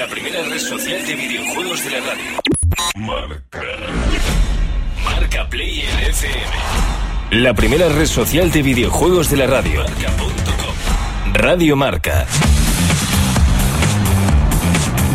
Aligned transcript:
La 0.00 0.06
primera 0.06 0.42
red 0.44 0.58
social 0.58 1.06
de 1.06 1.14
videojuegos 1.14 1.84
de 1.84 1.90
la 1.90 2.00
radio. 2.00 2.40
Marca. 2.96 3.62
Marca 5.04 5.46
Play 5.50 5.80
en 5.80 5.98
FM. 5.98 7.42
La 7.42 7.52
primera 7.52 7.86
red 7.90 8.06
social 8.06 8.50
de 8.50 8.62
videojuegos 8.62 9.28
de 9.28 9.36
la 9.36 9.46
radio. 9.46 9.82
Marca.com. 9.82 11.34
Radio 11.34 11.76
Marca. 11.76 12.26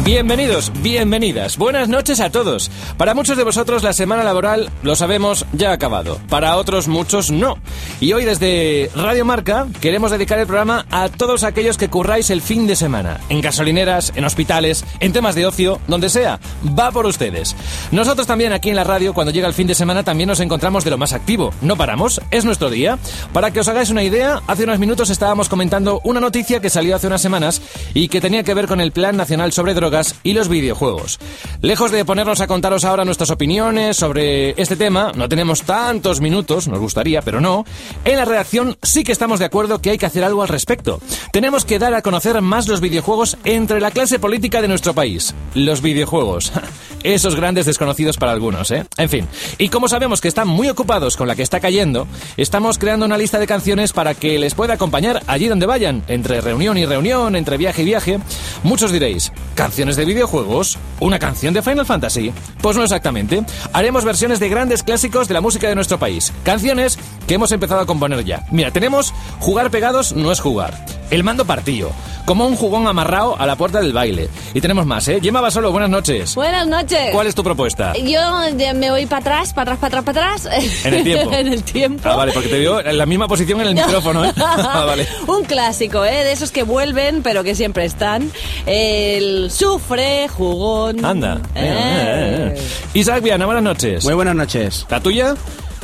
Bienvenidos, 0.05 0.71
bienvenidas, 0.83 1.57
buenas 1.57 1.89
noches 1.89 2.19
a 2.19 2.29
todos. 2.29 2.69
Para 2.95 3.15
muchos 3.15 3.37
de 3.37 3.43
vosotros 3.43 3.81
la 3.81 3.91
semana 3.91 4.23
laboral, 4.23 4.69
lo 4.83 4.95
sabemos, 4.95 5.47
ya 5.51 5.71
ha 5.71 5.73
acabado. 5.73 6.19
Para 6.29 6.57
otros 6.57 6.87
muchos 6.87 7.31
no. 7.31 7.57
Y 7.99 8.13
hoy 8.13 8.23
desde 8.23 8.91
Radio 8.95 9.25
Marca 9.25 9.65
queremos 9.81 10.11
dedicar 10.11 10.37
el 10.37 10.45
programa 10.45 10.85
a 10.91 11.09
todos 11.09 11.43
aquellos 11.43 11.79
que 11.79 11.89
curráis 11.89 12.29
el 12.29 12.43
fin 12.43 12.67
de 12.67 12.75
semana. 12.75 13.19
En 13.29 13.41
gasolineras, 13.41 14.13
en 14.15 14.25
hospitales, 14.25 14.85
en 14.99 15.11
temas 15.11 15.33
de 15.33 15.47
ocio, 15.47 15.81
donde 15.87 16.09
sea. 16.09 16.39
Va 16.77 16.91
por 16.91 17.07
ustedes. 17.07 17.55
Nosotros 17.89 18.27
también 18.27 18.53
aquí 18.53 18.69
en 18.69 18.75
la 18.75 18.83
radio, 18.83 19.15
cuando 19.15 19.33
llega 19.33 19.47
el 19.47 19.55
fin 19.55 19.65
de 19.65 19.73
semana, 19.73 20.03
también 20.03 20.27
nos 20.27 20.39
encontramos 20.39 20.83
de 20.83 20.91
lo 20.91 20.99
más 20.99 21.13
activo. 21.13 21.51
No 21.61 21.77
paramos, 21.77 22.21
es 22.29 22.45
nuestro 22.45 22.69
día. 22.69 22.99
Para 23.33 23.49
que 23.49 23.59
os 23.59 23.67
hagáis 23.69 23.89
una 23.89 24.03
idea, 24.03 24.39
hace 24.45 24.65
unos 24.65 24.77
minutos 24.77 25.09
estábamos 25.09 25.49
comentando 25.49 25.99
una 26.03 26.19
noticia 26.19 26.59
que 26.59 26.69
salió 26.69 26.95
hace 26.95 27.07
unas 27.07 27.23
semanas 27.23 27.59
y 27.95 28.07
que 28.07 28.21
tenía 28.21 28.43
que 28.43 28.53
ver 28.53 28.67
con 28.67 28.81
el 28.81 28.91
Plan 28.91 29.17
Nacional 29.17 29.51
sobre 29.51 29.73
Drogas 29.73 29.94
y 30.23 30.33
los 30.33 30.49
videojuegos. 30.49 31.19
Lejos 31.61 31.91
de 31.91 32.03
ponernos 32.03 32.41
a 32.41 32.47
contaros 32.47 32.83
ahora 32.83 33.05
nuestras 33.05 33.29
opiniones 33.29 33.97
sobre 33.97 34.59
este 34.61 34.75
tema, 34.75 35.11
no 35.15 35.29
tenemos 35.29 35.61
tantos 35.61 36.19
minutos, 36.19 36.67
nos 36.67 36.79
gustaría, 36.79 37.21
pero 37.21 37.39
no, 37.39 37.65
en 38.03 38.17
la 38.17 38.25
redacción 38.25 38.77
sí 38.81 39.03
que 39.03 39.11
estamos 39.11 39.39
de 39.39 39.45
acuerdo 39.45 39.79
que 39.79 39.91
hay 39.91 39.97
que 39.97 40.05
hacer 40.05 40.23
algo 40.23 40.41
al 40.41 40.49
respecto. 40.49 40.99
Tenemos 41.31 41.63
que 41.63 41.79
dar 41.79 41.93
a 41.93 42.01
conocer 42.01 42.41
más 42.41 42.67
los 42.67 42.81
videojuegos 42.81 43.37
entre 43.45 43.79
la 43.79 43.91
clase 43.91 44.19
política 44.19 44.61
de 44.61 44.67
nuestro 44.67 44.93
país. 44.93 45.33
Los 45.53 45.81
videojuegos. 45.81 46.51
Esos 47.05 47.35
grandes 47.35 47.65
desconocidos 47.65 48.17
para 48.17 48.31
algunos, 48.31 48.71
¿eh? 48.71 48.85
En 48.97 49.09
fin. 49.09 49.27
Y 49.57 49.69
como 49.69 49.87
sabemos 49.87 50.21
que 50.21 50.27
están 50.27 50.47
muy 50.47 50.69
ocupados 50.69 51.17
con 51.17 51.27
la 51.27 51.35
que 51.35 51.43
está 51.43 51.59
cayendo, 51.59 52.07
estamos 52.35 52.77
creando 52.77 53.05
una 53.05 53.17
lista 53.17 53.37
de 53.37 53.47
canciones 53.47 53.93
para 53.93 54.15
que 54.15 54.39
les 54.39 54.55
pueda 54.55 54.73
acompañar 54.73 55.21
allí 55.27 55.47
donde 55.47 55.67
vayan, 55.67 56.03
entre 56.07 56.41
reunión 56.41 56.77
y 56.77 56.85
reunión, 56.85 57.35
entre 57.35 57.57
viaje 57.57 57.83
y 57.83 57.85
viaje. 57.85 58.19
Muchos 58.63 58.91
diréis, 58.91 59.31
¿canciones 59.53 59.97
de 59.97 60.05
videojuegos? 60.05 60.79
¿Una 60.99 61.19
canción 61.19 61.53
de 61.53 61.61
Final 61.61 61.85
Fantasy? 61.85 62.33
Pues 62.61 62.75
no 62.75 62.83
exactamente. 62.83 63.43
Haremos 63.71 64.03
versiones 64.03 64.39
de 64.39 64.49
grandes 64.49 64.81
clásicos 64.81 65.27
de 65.27 65.35
la 65.35 65.41
música 65.41 65.69
de 65.69 65.75
nuestro 65.75 65.99
país. 65.99 66.33
Canciones 66.43 66.97
que 67.27 67.35
hemos 67.35 67.51
empezado 67.51 67.81
a 67.81 67.85
componer 67.85 68.25
ya. 68.25 68.45
Mira, 68.51 68.71
tenemos 68.71 69.13
Jugar 69.39 69.69
pegados 69.69 70.13
no 70.13 70.31
es 70.31 70.39
jugar. 70.39 70.73
El 71.09 71.23
mando 71.23 71.45
partido. 71.45 71.91
Como 72.25 72.47
un 72.47 72.55
jugón 72.55 72.87
amarrado 72.87 73.39
a 73.39 73.45
la 73.45 73.55
puerta 73.55 73.79
del 73.79 73.93
baile. 73.93 74.29
Y 74.55 74.61
tenemos 74.61 74.85
más, 74.87 75.07
¿eh? 75.07 75.19
Gemma 75.21 75.51
solo 75.51 75.71
buenas 75.71 75.91
noches. 75.91 76.33
Buenas 76.33 76.67
noches. 76.67 77.11
¿Cuál 77.11 77.27
es 77.27 77.35
tu 77.35 77.43
propuesta? 77.43 77.93
Yo 77.97 78.43
eh, 78.43 78.73
me 78.73 78.89
voy 78.89 79.05
para 79.05 79.21
atrás, 79.21 79.53
para 79.53 79.73
atrás, 79.73 79.79
para 79.91 79.99
atrás, 79.99 80.39
para 80.43 80.55
atrás. 80.55 80.85
¿En 80.85 80.93
el 80.95 81.03
tiempo? 81.03 81.33
en 81.33 81.47
el 81.47 81.63
tiempo. 81.63 82.09
Ah, 82.09 82.15
vale, 82.15 82.31
porque 82.31 82.49
te 82.49 82.57
veo 82.57 82.79
en 82.79 82.97
la 82.97 83.05
misma 83.05 83.27
posición 83.27 83.61
en 83.61 83.67
el 83.67 83.75
micrófono, 83.85 84.25
¿eh? 84.25 84.33
Ah, 84.37 84.83
vale. 84.87 85.07
Un 85.27 85.43
clásico, 85.43 86.03
¿eh? 86.03 86.23
De 86.23 86.31
esos 86.31 86.51
que 86.51 86.63
vuelven, 86.63 87.21
pero 87.21 87.43
que 87.43 87.53
siempre 87.53 87.85
están. 87.85 88.31
El 88.65 89.51
sufre, 89.51 90.27
jugón. 90.27 91.05
Anda. 91.05 91.35
Eh. 91.53 91.61
Eh, 91.63 92.55
eh, 92.55 92.55
eh. 92.57 92.61
Isaac 92.95 93.21
Viana, 93.21 93.45
buenas 93.45 93.63
noches. 93.63 94.03
Muy 94.03 94.15
buenas 94.15 94.35
noches. 94.35 94.87
¿La 94.89 94.99
tuya? 94.99 95.35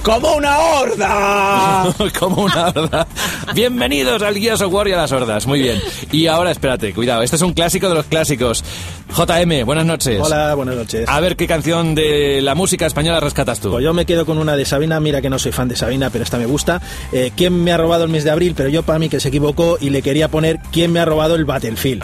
¡Como 0.03 0.33
una 0.33 0.57
horda! 0.57 1.93
Como 2.19 2.43
una 2.43 2.69
horda. 2.69 3.07
Bienvenidos 3.53 4.23
al 4.23 4.33
Guía 4.33 4.57
Software 4.57 4.87
y 4.87 4.93
a 4.93 4.97
las 4.97 5.11
hordas. 5.11 5.45
Muy 5.45 5.61
bien. 5.61 5.79
Y 6.11 6.25
ahora, 6.25 6.49
espérate, 6.49 6.91
cuidado. 6.93 7.21
Este 7.21 7.35
es 7.35 7.41
un 7.43 7.53
clásico 7.53 7.87
de 7.87 7.95
los 7.95 8.05
clásicos. 8.07 8.63
JM, 9.15 9.65
buenas 9.65 9.85
noches. 9.85 10.21
Hola, 10.23 10.55
buenas 10.55 10.75
noches. 10.75 11.07
A 11.07 11.19
ver 11.19 11.35
qué 11.35 11.45
canción 11.45 11.95
de 11.95 12.39
la 12.41 12.55
música 12.55 12.85
española 12.85 13.19
rescatas 13.19 13.59
tú. 13.59 13.69
Pues 13.71 13.83
yo 13.83 13.93
me 13.93 14.05
quedo 14.05 14.25
con 14.25 14.37
una 14.37 14.55
de 14.55 14.63
Sabina. 14.63 14.99
Mira 15.01 15.21
que 15.21 15.29
no 15.29 15.37
soy 15.37 15.51
fan 15.51 15.67
de 15.67 15.75
Sabina, 15.75 16.09
pero 16.09 16.23
esta 16.23 16.37
me 16.37 16.45
gusta. 16.45 16.81
Eh, 17.11 17.31
¿Quién 17.35 17.61
me 17.61 17.73
ha 17.73 17.77
robado 17.77 18.05
el 18.05 18.09
mes 18.09 18.23
de 18.23 18.31
abril? 18.31 18.53
Pero 18.55 18.69
yo 18.69 18.83
para 18.83 18.99
mí 18.99 19.09
que 19.09 19.19
se 19.19 19.27
equivocó 19.27 19.77
y 19.81 19.89
le 19.89 20.01
quería 20.01 20.29
poner 20.29 20.59
¿Quién 20.71 20.93
me 20.93 21.01
ha 21.01 21.05
robado 21.05 21.35
el 21.35 21.43
Battlefield? 21.43 22.03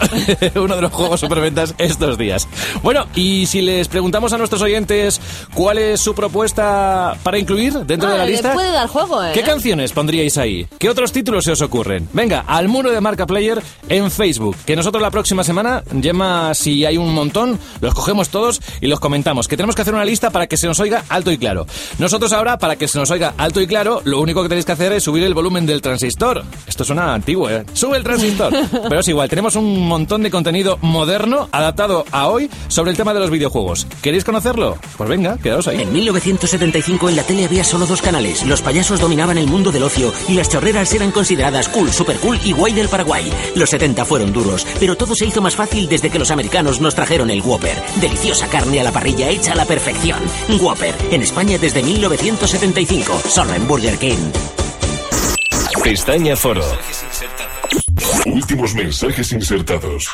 Uno 0.56 0.76
de 0.76 0.82
los 0.82 0.92
juegos 0.92 1.22
superventas 1.22 1.74
estos 1.78 2.18
días. 2.18 2.46
Bueno, 2.84 3.06
y 3.16 3.46
si 3.46 3.62
les 3.62 3.88
preguntamos 3.88 4.34
a 4.34 4.38
nuestros 4.38 4.62
oyentes 4.62 5.22
cuál 5.54 5.78
es 5.78 6.02
su 6.02 6.14
propuesta 6.14 7.16
para 7.24 7.40
incluir 7.40 7.74
dentro 7.86 8.10
Ah, 8.10 8.14
de 8.14 8.18
la 8.18 8.26
le 8.26 8.32
lista. 8.34 8.54
puede 8.54 8.72
dar 8.72 8.88
juego, 8.90 9.24
¿eh? 9.24 9.32
¿Qué 9.34 9.44
canciones 9.44 9.94
pondríais 9.94 10.38
ahí? 10.38 10.68
¿Qué 10.78 10.90
otros 10.90 11.14
títulos 11.14 11.46
se 11.46 11.52
os 11.54 11.62
ocurren? 11.62 12.10
Venga, 12.12 12.42
al 12.46 12.68
muro 12.68 12.92
de 12.92 13.00
Marca 13.00 13.26
Player 13.26 13.62
en 13.88 14.12
Facebook. 14.12 14.58
Que 14.66 14.76
nosotros 14.76 15.02
la 15.02 15.10
próxima 15.12 15.46
semana, 15.46 15.84
Gemma, 16.02 16.54
si 16.54 16.84
hay 16.86 16.97
un 16.98 17.14
montón, 17.14 17.60
los 17.82 17.94
cogemos 17.94 18.30
todos 18.30 18.62
y 18.82 18.88
los 18.88 19.00
comentamos. 19.00 19.48
Que 19.48 19.58
tenemos 19.58 19.76
que 19.76 19.82
hacer 19.82 19.94
una 19.94 20.06
lista 20.06 20.30
para 20.30 20.48
que 20.48 20.58
se 20.58 20.68
nos 20.68 20.80
oiga 20.80 21.04
alto 21.10 21.32
y 21.32 21.38
claro. 21.38 21.66
Nosotros 22.00 22.34
ahora, 22.34 22.58
para 22.58 22.76
que 22.76 22.88
se 22.88 23.00
nos 23.00 23.12
oiga 23.12 23.34
alto 23.38 23.62
y 23.62 23.68
claro, 23.68 24.02
lo 24.04 24.20
único 24.20 24.44
que 24.44 24.50
tenéis 24.50 24.66
que 24.66 24.72
hacer 24.72 24.92
es 24.94 25.04
subir 25.04 25.24
el 25.24 25.34
volumen 25.34 25.66
del 25.66 25.82
transistor. 25.82 26.44
Esto 26.66 26.84
suena 26.84 27.14
antiguo, 27.14 27.50
¿eh? 27.50 27.66
Sube 27.74 27.98
el 27.98 28.04
transistor. 28.04 28.54
Pero 28.72 29.00
es 29.00 29.08
igual, 29.08 29.30
tenemos 29.30 29.56
un 29.56 29.88
montón 29.88 30.24
de 30.24 30.32
contenido 30.32 30.78
moderno 30.82 31.50
adaptado 31.52 32.06
a 32.12 32.28
hoy 32.28 32.50
sobre 32.68 32.92
el 32.92 32.98
tema 32.98 33.14
de 33.14 33.20
los 33.20 33.30
videojuegos. 33.30 33.88
¿Queréis 34.02 34.24
conocerlo? 34.24 34.78
Pues 34.98 35.10
venga, 35.10 35.38
quedaos 35.38 35.68
ahí. 35.68 35.82
En 35.82 35.94
1975 35.94 37.10
en 37.10 37.16
la 37.16 37.24
tele 37.24 37.46
había 37.46 37.64
solo 37.64 37.86
dos 37.86 38.02
canales. 38.02 38.46
Los 38.46 38.62
payasos 38.62 39.00
dominaban 39.00 39.38
el 39.38 39.48
mundo 39.48 39.72
del 39.72 39.84
ocio 39.84 40.14
y 40.28 40.34
las 40.34 40.50
chorreras 40.50 40.94
eran 40.94 41.12
consideradas 41.12 41.70
cool, 41.70 41.92
super 41.92 42.18
cool 42.18 42.40
y 42.44 42.54
guay 42.54 42.74
del 42.74 42.90
Paraguay. 42.90 43.32
Los 43.56 43.70
70 43.70 44.06
fueron 44.06 44.34
duros, 44.34 44.66
pero 44.80 44.96
todo 44.96 45.16
se 45.16 45.26
hizo 45.26 45.42
más 45.42 45.56
fácil 45.56 45.88
desde 45.88 46.10
que 46.10 46.20
los 46.20 46.32
americanos 46.32 46.82
nos 46.88 46.96
trajeron 46.96 47.30
el 47.30 47.42
Whopper. 47.42 47.76
Deliciosa 48.00 48.48
carne 48.48 48.80
a 48.80 48.84
la 48.86 48.94
parrilla 48.94 49.30
hecha 49.30 49.52
a 49.52 49.56
la 49.56 49.66
perfección. 49.66 50.20
Whopper, 50.62 50.96
en 51.12 51.22
España 51.22 51.58
desde 51.58 51.84
1975, 51.84 53.24
solo 53.28 53.54
en 53.54 53.68
Burger 53.68 53.98
King. 53.98 54.32
Pestaña 55.84 56.38
Foro. 56.38 56.64
Últimos 58.26 58.74
mensajes 58.74 59.34
insertados. 59.34 60.10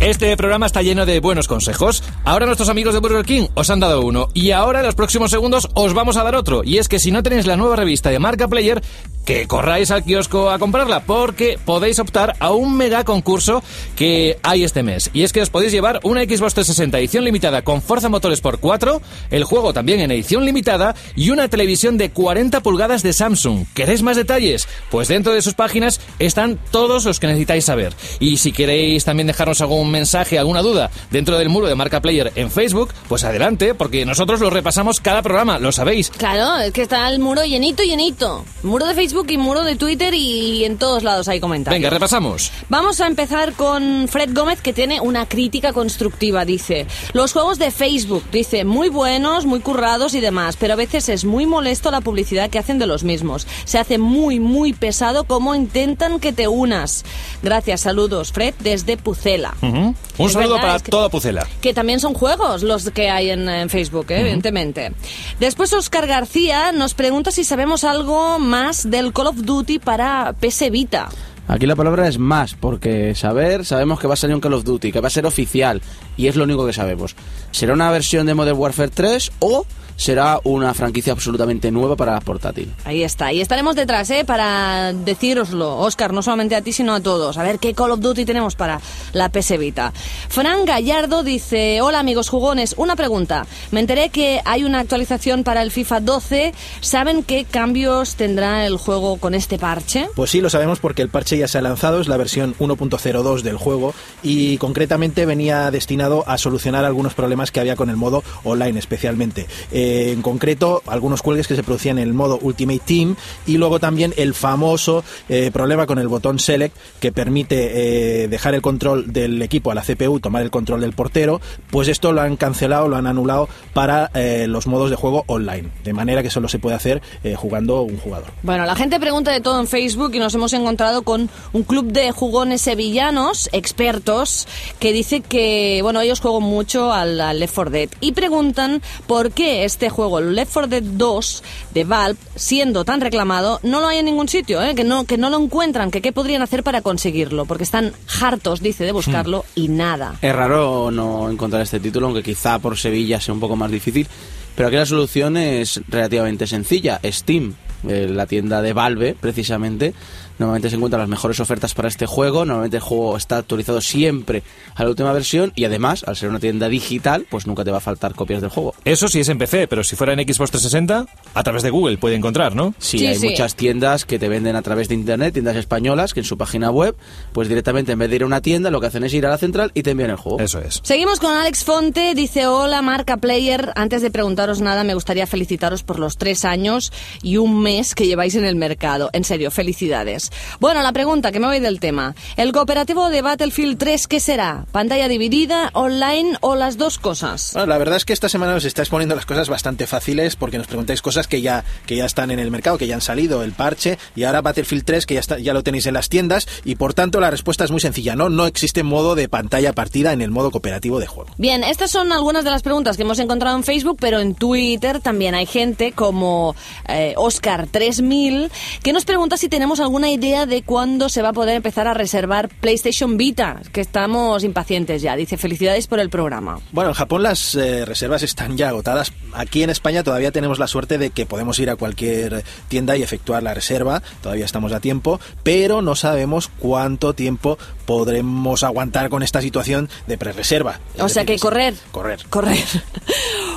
Este 0.00 0.34
programa 0.36 0.64
está 0.64 0.80
lleno 0.80 1.04
de 1.04 1.20
buenos 1.20 1.46
consejos. 1.46 2.02
Ahora 2.24 2.46
nuestros 2.46 2.70
amigos 2.70 2.94
de 2.94 3.00
Burger 3.00 3.24
King 3.24 3.48
os 3.54 3.68
han 3.68 3.80
dado 3.80 4.00
uno 4.00 4.28
y 4.32 4.50
ahora 4.50 4.80
en 4.80 4.86
los 4.86 4.94
próximos 4.94 5.30
segundos 5.30 5.68
os 5.74 5.92
vamos 5.92 6.16
a 6.16 6.22
dar 6.22 6.34
otro. 6.34 6.62
Y 6.64 6.78
es 6.78 6.88
que 6.88 6.98
si 6.98 7.10
no 7.10 7.22
tenéis 7.22 7.46
la 7.46 7.56
nueva 7.56 7.76
revista 7.76 8.08
de 8.08 8.18
Marca 8.18 8.48
Player, 8.48 8.82
que 9.24 9.46
corráis 9.46 9.90
al 9.90 10.04
kiosco 10.04 10.50
a 10.50 10.58
comprarla 10.58 11.04
porque 11.04 11.58
podéis 11.64 11.98
optar 11.98 12.36
a 12.40 12.50
un 12.52 12.76
mega 12.76 13.04
concurso 13.04 13.62
que 13.96 14.38
hay 14.42 14.64
este 14.64 14.82
mes. 14.82 15.10
Y 15.12 15.22
es 15.22 15.32
que 15.32 15.42
os 15.42 15.50
podéis 15.50 15.72
llevar 15.72 16.00
una 16.02 16.22
Xbox 16.22 16.54
360 16.54 16.98
edición 16.98 17.24
limitada 17.24 17.62
con 17.62 17.82
Forza 17.82 18.08
Motores 18.08 18.40
por 18.40 18.60
4, 18.60 19.00
el 19.30 19.44
juego 19.44 19.72
también 19.72 20.00
en 20.00 20.10
edición 20.10 20.44
limitada 20.44 20.94
y 21.14 21.30
una 21.30 21.48
televisión 21.48 21.98
de 21.98 22.10
40 22.10 22.60
pulgadas 22.60 23.02
de 23.02 23.12
Samsung. 23.12 23.66
¿Queréis 23.74 24.02
más 24.02 24.16
detalles? 24.16 24.66
Pues 24.90 25.08
dentro 25.08 25.32
de 25.32 25.42
sus 25.42 25.54
páginas 25.54 26.00
están 26.18 26.58
todos 26.70 27.04
los 27.04 27.20
que 27.20 27.26
necesitáis 27.26 27.64
saber. 27.64 27.94
Y 28.18 28.38
si 28.38 28.52
queréis 28.52 29.04
también 29.04 29.26
dejarnos 29.26 29.60
algún 29.60 29.90
mensaje, 29.90 30.38
alguna 30.38 30.62
duda 30.62 30.90
dentro 31.10 31.38
del 31.38 31.48
muro 31.48 31.66
de 31.66 31.74
Marca 31.74 32.00
Player 32.00 32.32
en 32.34 32.50
Facebook, 32.50 32.92
pues 33.08 33.24
adelante, 33.24 33.74
porque 33.74 34.04
nosotros 34.04 34.40
lo 34.40 34.50
repasamos 34.50 35.00
cada 35.00 35.22
programa, 35.22 35.58
lo 35.58 35.72
sabéis. 35.72 36.10
Claro, 36.10 36.58
es 36.58 36.72
que 36.72 36.82
está 36.82 37.08
el 37.08 37.18
muro 37.18 37.44
llenito, 37.44 37.82
llenito. 37.82 38.44
Muro 38.62 38.86
de 38.86 38.94
Facebook 38.94 39.09
y 39.28 39.36
muro 39.36 39.62
de 39.64 39.76
Twitter 39.76 40.14
y 40.14 40.64
en 40.64 40.78
todos 40.78 41.02
lados 41.02 41.28
hay 41.28 41.40
comentarios. 41.40 41.78
Venga, 41.80 41.90
repasamos. 41.90 42.52
Vamos 42.68 43.00
a 43.00 43.06
empezar 43.06 43.52
con 43.54 44.06
Fred 44.08 44.30
Gómez 44.34 44.60
que 44.60 44.72
tiene 44.72 45.00
una 45.00 45.26
crítica 45.26 45.72
constructiva, 45.72 46.44
dice. 46.44 46.86
Los 47.12 47.32
juegos 47.32 47.58
de 47.58 47.70
Facebook, 47.70 48.24
dice, 48.32 48.64
muy 48.64 48.88
buenos, 48.88 49.46
muy 49.46 49.60
currados 49.60 50.14
y 50.14 50.20
demás, 50.20 50.56
pero 50.58 50.74
a 50.74 50.76
veces 50.76 51.08
es 51.08 51.24
muy 51.24 51.46
molesto 51.46 51.90
la 51.90 52.00
publicidad 52.00 52.48
que 52.50 52.58
hacen 52.58 52.78
de 52.78 52.86
los 52.86 53.02
mismos. 53.04 53.46
Se 53.64 53.78
hace 53.78 53.98
muy, 53.98 54.38
muy 54.40 54.72
pesado 54.72 55.24
como 55.24 55.54
intentan 55.54 56.20
que 56.20 56.32
te 56.32 56.48
unas. 56.48 57.04
Gracias, 57.42 57.80
saludos, 57.82 58.32
Fred, 58.32 58.54
desde 58.60 58.96
Pucela. 58.96 59.54
Un 59.62 59.94
Es 60.18 60.32
saludo 60.32 60.54
verdad, 60.54 60.60
para 60.60 60.76
es 60.76 60.82
que- 60.82 60.90
toda 60.90 61.08
Pucela. 61.08 61.46
Que 61.60 61.74
también 61.74 62.00
son 62.00 62.14
juegos 62.14 62.62
los 62.62 62.90
que 62.90 63.10
hay 63.10 63.30
en, 63.30 63.48
en 63.48 63.68
Facebook, 63.70 64.06
¿eh? 64.10 64.20
evidentemente. 64.20 64.92
Después 65.38 65.72
Oscar 65.72 66.06
García 66.06 66.72
nos 66.72 66.94
pregunta 66.94 67.30
si 67.30 67.44
sabemos 67.44 67.84
algo 67.84 68.38
más 68.38 68.90
del 69.02 69.12
Call 69.12 69.28
of 69.28 69.36
Duty 69.36 69.78
para 69.78 70.34
PS 70.34 70.70
Vita. 70.70 71.08
Aquí 71.48 71.66
la 71.66 71.74
palabra 71.74 72.06
es 72.06 72.18
más, 72.18 72.54
porque 72.54 73.14
saber, 73.14 73.64
sabemos 73.64 73.98
que 73.98 74.06
va 74.06 74.14
a 74.14 74.16
salir 74.16 74.34
un 74.34 74.40
Call 74.40 74.52
of 74.52 74.64
Duty, 74.64 74.92
que 74.92 75.00
va 75.00 75.08
a 75.08 75.10
ser 75.10 75.26
oficial, 75.26 75.80
y 76.16 76.28
es 76.28 76.36
lo 76.36 76.44
único 76.44 76.66
que 76.66 76.72
sabemos. 76.72 77.16
¿Será 77.50 77.72
una 77.72 77.90
versión 77.90 78.26
de 78.26 78.34
Modern 78.34 78.58
Warfare 78.58 78.90
3 78.90 79.32
o 79.40 79.64
será 80.00 80.40
una 80.44 80.72
franquicia 80.72 81.12
absolutamente 81.12 81.70
nueva 81.70 81.94
para 81.94 82.14
la 82.14 82.20
portátil. 82.20 82.72
Ahí 82.86 83.02
está. 83.02 83.34
Y 83.34 83.42
estaremos 83.42 83.76
detrás, 83.76 84.08
¿eh? 84.10 84.24
Para 84.24 84.94
decíroslo, 84.94 85.76
Oscar, 85.76 86.14
no 86.14 86.22
solamente 86.22 86.56
a 86.56 86.62
ti, 86.62 86.72
sino 86.72 86.94
a 86.94 87.00
todos. 87.00 87.36
A 87.36 87.42
ver 87.42 87.58
qué 87.58 87.74
Call 87.74 87.90
of 87.90 88.00
Duty 88.00 88.24
tenemos 88.24 88.56
para 88.56 88.80
la 89.12 89.28
PS 89.28 89.58
Vita. 89.58 89.92
Fran 90.30 90.64
Gallardo 90.64 91.22
dice, 91.22 91.82
hola 91.82 91.98
amigos 91.98 92.30
jugones, 92.30 92.74
una 92.78 92.96
pregunta. 92.96 93.46
Me 93.72 93.80
enteré 93.80 94.08
que 94.08 94.40
hay 94.46 94.64
una 94.64 94.80
actualización 94.80 95.44
para 95.44 95.60
el 95.60 95.70
FIFA 95.70 96.00
12. 96.00 96.54
¿Saben 96.80 97.22
qué 97.22 97.44
cambios 97.44 98.14
tendrá 98.14 98.64
el 98.64 98.78
juego 98.78 99.18
con 99.18 99.34
este 99.34 99.58
parche? 99.58 100.08
Pues 100.16 100.30
sí, 100.30 100.40
lo 100.40 100.48
sabemos 100.48 100.80
porque 100.80 101.02
el 101.02 101.10
parche 101.10 101.36
ya 101.36 101.46
se 101.46 101.58
ha 101.58 101.62
lanzado, 101.62 102.00
es 102.00 102.08
la 102.08 102.16
versión 102.16 102.54
1.02 102.58 103.42
del 103.42 103.58
juego 103.58 103.92
y 104.22 104.56
concretamente 104.56 105.26
venía 105.26 105.70
destinado 105.70 106.24
a 106.26 106.38
solucionar 106.38 106.86
algunos 106.86 107.12
problemas 107.12 107.50
que 107.50 107.60
había 107.60 107.76
con 107.76 107.90
el 107.90 107.96
modo 107.96 108.24
online 108.44 108.78
especialmente. 108.78 109.46
Eh, 109.70 109.89
en 109.90 110.22
concreto, 110.22 110.82
algunos 110.86 111.22
cuelgues 111.22 111.48
que 111.48 111.56
se 111.56 111.62
producían 111.62 111.98
en 111.98 112.08
el 112.08 112.14
modo 112.14 112.38
Ultimate 112.40 112.82
Team 112.84 113.16
y 113.46 113.56
luego 113.56 113.80
también 113.80 114.14
el 114.16 114.34
famoso 114.34 115.04
eh, 115.28 115.50
problema 115.52 115.86
con 115.86 115.98
el 115.98 116.08
botón 116.08 116.38
Select 116.38 116.76
que 117.00 117.12
permite 117.12 118.24
eh, 118.24 118.28
dejar 118.28 118.54
el 118.54 118.62
control 118.62 119.12
del 119.12 119.40
equipo 119.42 119.70
a 119.70 119.74
la 119.74 119.82
CPU, 119.82 120.20
tomar 120.20 120.42
el 120.42 120.50
control 120.50 120.80
del 120.80 120.92
portero, 120.92 121.40
pues 121.70 121.88
esto 121.88 122.12
lo 122.12 122.20
han 122.20 122.36
cancelado, 122.36 122.88
lo 122.88 122.96
han 122.96 123.06
anulado 123.06 123.48
para 123.72 124.10
eh, 124.14 124.46
los 124.48 124.66
modos 124.66 124.90
de 124.90 124.96
juego 124.96 125.24
online, 125.26 125.68
de 125.84 125.92
manera 125.92 126.22
que 126.22 126.30
solo 126.30 126.48
se 126.48 126.58
puede 126.58 126.76
hacer 126.76 127.02
eh, 127.24 127.34
jugando 127.34 127.82
un 127.82 127.98
jugador. 127.98 128.28
Bueno, 128.42 128.64
la 128.66 128.76
gente 128.76 129.00
pregunta 129.00 129.30
de 129.30 129.40
todo 129.40 129.60
en 129.60 129.66
Facebook 129.66 130.14
y 130.14 130.18
nos 130.18 130.34
hemos 130.34 130.52
encontrado 130.52 131.02
con 131.02 131.30
un 131.52 131.62
club 131.62 131.86
de 131.86 132.10
jugones 132.12 132.60
sevillanos, 132.60 133.48
expertos, 133.52 134.46
que 134.78 134.92
dice 134.92 135.20
que, 135.20 135.80
bueno, 135.82 136.00
ellos 136.00 136.20
juegan 136.20 136.42
mucho 136.42 136.92
al, 136.92 137.20
al 137.20 137.40
Left 137.40 137.54
4 137.54 137.70
Dead 137.70 137.88
y 138.00 138.12
preguntan 138.12 138.82
por 139.06 139.32
qué 139.32 139.64
este 139.64 139.79
juego, 139.88 140.18
el 140.18 140.34
Left 140.34 140.52
4 140.52 140.68
Dead 140.68 140.82
2 140.82 141.42
de 141.72 141.84
Valve, 141.84 142.18
siendo 142.34 142.84
tan 142.84 143.00
reclamado, 143.00 143.60
no 143.62 143.80
lo 143.80 143.88
hay 143.88 143.98
en 143.98 144.06
ningún 144.06 144.28
sitio, 144.28 144.62
¿eh? 144.62 144.74
que, 144.74 144.84
no, 144.84 145.04
que 145.04 145.16
no 145.16 145.30
lo 145.30 145.38
encuentran, 145.38 145.90
que 145.90 146.02
qué 146.02 146.12
podrían 146.12 146.42
hacer 146.42 146.62
para 146.62 146.82
conseguirlo, 146.82 147.46
porque 147.46 147.64
están 147.64 147.92
hartos, 148.20 148.60
dice, 148.60 148.84
de 148.84 148.92
buscarlo 148.92 149.44
y 149.54 149.68
nada. 149.68 150.16
Es 150.20 150.34
raro 150.34 150.90
no 150.90 151.30
encontrar 151.30 151.62
este 151.62 151.80
título, 151.80 152.06
aunque 152.06 152.22
quizá 152.22 152.58
por 152.58 152.76
Sevilla 152.76 153.20
sea 153.20 153.34
un 153.34 153.40
poco 153.40 153.56
más 153.56 153.70
difícil. 153.70 154.06
Pero 154.54 154.68
aquí 154.68 154.76
la 154.76 154.86
solución 154.86 155.36
es 155.36 155.80
relativamente 155.88 156.46
sencilla. 156.46 157.00
Steam, 157.04 157.54
eh, 157.88 158.08
la 158.10 158.26
tienda 158.26 158.60
de 158.60 158.72
Valve, 158.72 159.16
precisamente, 159.18 159.94
normalmente 160.40 160.70
se 160.70 160.76
encuentran 160.76 161.00
las 161.00 161.08
mejores 161.08 161.38
ofertas 161.38 161.74
para 161.74 161.86
este 161.88 162.06
juego. 162.06 162.44
Normalmente 162.44 162.78
el 162.78 162.82
juego 162.82 163.16
está 163.16 163.36
actualizado 163.38 163.80
siempre 163.80 164.42
a 164.74 164.82
la 164.82 164.90
última 164.90 165.12
versión 165.12 165.52
y 165.54 165.64
además, 165.66 166.02
al 166.06 166.16
ser 166.16 166.30
una 166.30 166.40
tienda 166.40 166.68
digital, 166.68 167.26
pues 167.30 167.46
nunca 167.46 167.62
te 167.62 167.70
va 167.70 167.76
a 167.76 167.80
faltar 167.80 168.14
copias 168.14 168.40
del 168.40 168.50
juego. 168.50 168.74
Eso 168.84 169.06
sí 169.08 169.20
es 169.20 169.28
en 169.28 169.38
PC, 169.38 169.68
pero 169.68 169.84
si 169.84 169.94
fuera 169.96 170.12
en 170.14 170.18
Xbox 170.20 170.50
360, 170.50 171.06
a 171.34 171.42
través 171.42 171.62
de 171.62 171.70
Google 171.70 171.98
puede 171.98 172.16
encontrar, 172.16 172.56
¿no? 172.56 172.74
Sí, 172.78 172.98
Sí, 172.98 173.06
hay 173.06 173.16
sí. 173.16 173.28
muchas 173.28 173.54
tiendas 173.54 174.04
que 174.04 174.18
te 174.18 174.28
venden 174.28 174.56
a 174.56 174.62
través 174.62 174.88
de 174.88 174.94
internet, 174.94 175.32
tiendas 175.34 175.56
españolas, 175.56 176.14
que 176.14 176.20
en 176.20 176.24
su 176.26 176.36
página 176.38 176.70
web, 176.70 176.96
pues 177.32 177.48
directamente 177.48 177.92
en 177.92 177.98
vez 177.98 178.10
de 178.10 178.16
ir 178.16 178.22
a 178.22 178.26
una 178.26 178.40
tienda, 178.40 178.70
lo 178.70 178.80
que 178.80 178.86
hacen 178.88 179.04
es 179.04 179.12
ir 179.14 179.26
a 179.26 179.28
la 179.30 179.38
central 179.38 179.70
y 179.74 179.82
te 179.82 179.90
envían 179.92 180.10
el 180.10 180.16
juego. 180.16 180.40
Eso 180.40 180.58
es. 180.60 180.80
Seguimos 180.82 181.20
con 181.20 181.32
Alex 181.34 181.64
Fonte, 181.64 182.14
dice 182.14 182.46
hola 182.46 182.80
marca 182.82 183.18
player, 183.18 183.72
antes 183.76 184.02
de 184.02 184.10
preguntaros 184.10 184.60
nada 184.60 184.84
me 184.84 184.94
gustaría 184.94 185.26
felicitaros 185.26 185.82
por 185.82 185.98
los 185.98 186.16
tres 186.16 186.44
años 186.44 186.92
y 187.22 187.36
un 187.36 187.60
mes 187.60 187.94
que 187.94 188.06
lleváis 188.06 188.34
en 188.34 188.44
el 188.44 188.56
mercado, 188.56 189.10
en 189.12 189.24
serio, 189.24 189.50
felicidades. 189.50 190.29
Bueno, 190.58 190.82
la 190.82 190.92
pregunta 190.92 191.32
que 191.32 191.40
me 191.40 191.46
voy 191.46 191.60
del 191.60 191.80
tema, 191.80 192.14
el 192.36 192.52
cooperativo 192.52 193.10
de 193.10 193.22
Battlefield 193.22 193.78
3, 193.78 194.06
¿qué 194.06 194.20
será? 194.20 194.66
¿Pantalla 194.72 195.08
dividida, 195.08 195.70
online 195.74 196.36
o 196.40 196.56
las 196.56 196.76
dos 196.76 196.98
cosas? 196.98 197.50
Bueno, 197.54 197.66
la 197.66 197.78
verdad 197.78 197.96
es 197.96 198.04
que 198.04 198.12
esta 198.12 198.28
semana 198.28 198.54
os 198.54 198.64
estáis 198.64 198.88
poniendo 198.88 199.14
las 199.14 199.26
cosas 199.26 199.48
bastante 199.48 199.86
fáciles 199.86 200.36
porque 200.36 200.58
nos 200.58 200.66
preguntáis 200.66 201.02
cosas 201.02 201.26
que 201.26 201.40
ya, 201.40 201.64
que 201.86 201.96
ya 201.96 202.04
están 202.04 202.30
en 202.30 202.38
el 202.38 202.50
mercado, 202.50 202.78
que 202.78 202.86
ya 202.86 202.94
han 202.94 203.00
salido, 203.00 203.42
el 203.42 203.52
parche, 203.52 203.98
y 204.14 204.24
ahora 204.24 204.42
Battlefield 204.42 204.84
3, 204.84 205.06
que 205.06 205.14
ya, 205.14 205.20
está, 205.20 205.38
ya 205.38 205.52
lo 205.52 205.62
tenéis 205.62 205.86
en 205.86 205.94
las 205.94 206.08
tiendas, 206.08 206.46
y 206.64 206.76
por 206.76 206.94
tanto 206.94 207.20
la 207.20 207.30
respuesta 207.30 207.64
es 207.64 207.70
muy 207.70 207.80
sencilla, 207.80 208.16
¿no? 208.16 208.28
No 208.28 208.46
existe 208.46 208.82
modo 208.82 209.14
de 209.14 209.28
pantalla 209.28 209.72
partida 209.72 210.12
en 210.12 210.20
el 210.20 210.30
modo 210.30 210.50
cooperativo 210.50 211.00
de 211.00 211.06
juego. 211.06 211.30
Bien, 211.38 211.64
estas 211.64 211.90
son 211.90 212.12
algunas 212.12 212.44
de 212.44 212.50
las 212.50 212.62
preguntas 212.62 212.96
que 212.96 213.02
hemos 213.02 213.18
encontrado 213.18 213.56
en 213.56 213.64
Facebook, 213.64 213.98
pero 214.00 214.20
en 214.20 214.34
Twitter 214.34 215.00
también 215.00 215.34
hay 215.34 215.46
gente 215.46 215.92
como 215.92 216.54
eh, 216.88 217.14
Oscar3000 217.16 218.50
que 218.82 218.92
nos 218.92 219.04
pregunta 219.04 219.36
si 219.36 219.48
tenemos 219.48 219.80
alguna 219.80 220.10
idea 220.10 220.19
de 220.20 220.62
cuándo 220.62 221.08
se 221.08 221.22
va 221.22 221.30
a 221.30 221.32
poder 221.32 221.56
empezar 221.56 221.88
a 221.88 221.94
reservar 221.94 222.50
PlayStation 222.60 223.16
Vita, 223.16 223.62
que 223.72 223.80
estamos 223.80 224.44
impacientes 224.44 225.00
ya. 225.00 225.16
Dice, 225.16 225.38
felicidades 225.38 225.86
por 225.86 225.98
el 225.98 226.10
programa. 226.10 226.60
Bueno, 226.72 226.90
en 226.90 226.94
Japón 226.94 227.22
las 227.22 227.54
eh, 227.54 227.86
reservas 227.86 228.22
están 228.22 228.58
ya 228.58 228.68
agotadas. 228.68 229.12
Aquí 229.32 229.62
en 229.62 229.70
España 229.70 230.02
todavía 230.02 230.30
tenemos 230.30 230.58
la 230.58 230.66
suerte 230.66 230.98
de 230.98 231.08
que 231.10 231.24
podemos 231.24 231.58
ir 231.58 231.70
a 231.70 231.76
cualquier 231.76 232.44
tienda 232.68 232.98
y 232.98 233.02
efectuar 233.02 233.42
la 233.42 233.54
reserva. 233.54 234.02
Todavía 234.22 234.44
estamos 234.44 234.72
a 234.72 234.80
tiempo, 234.80 235.20
pero 235.42 235.80
no 235.80 235.96
sabemos 235.96 236.48
cuánto 236.58 237.14
tiempo 237.14 237.56
podremos 237.86 238.62
aguantar 238.62 239.08
con 239.08 239.22
esta 239.22 239.40
situación 239.40 239.88
de 240.06 240.18
pre-reserva. 240.18 240.80
Es 240.96 241.02
O 241.02 241.08
sea 241.08 241.22
decir, 241.22 241.36
que 241.36 241.40
correr. 241.40 241.74
Correr. 241.92 242.20
Correr. 242.28 242.58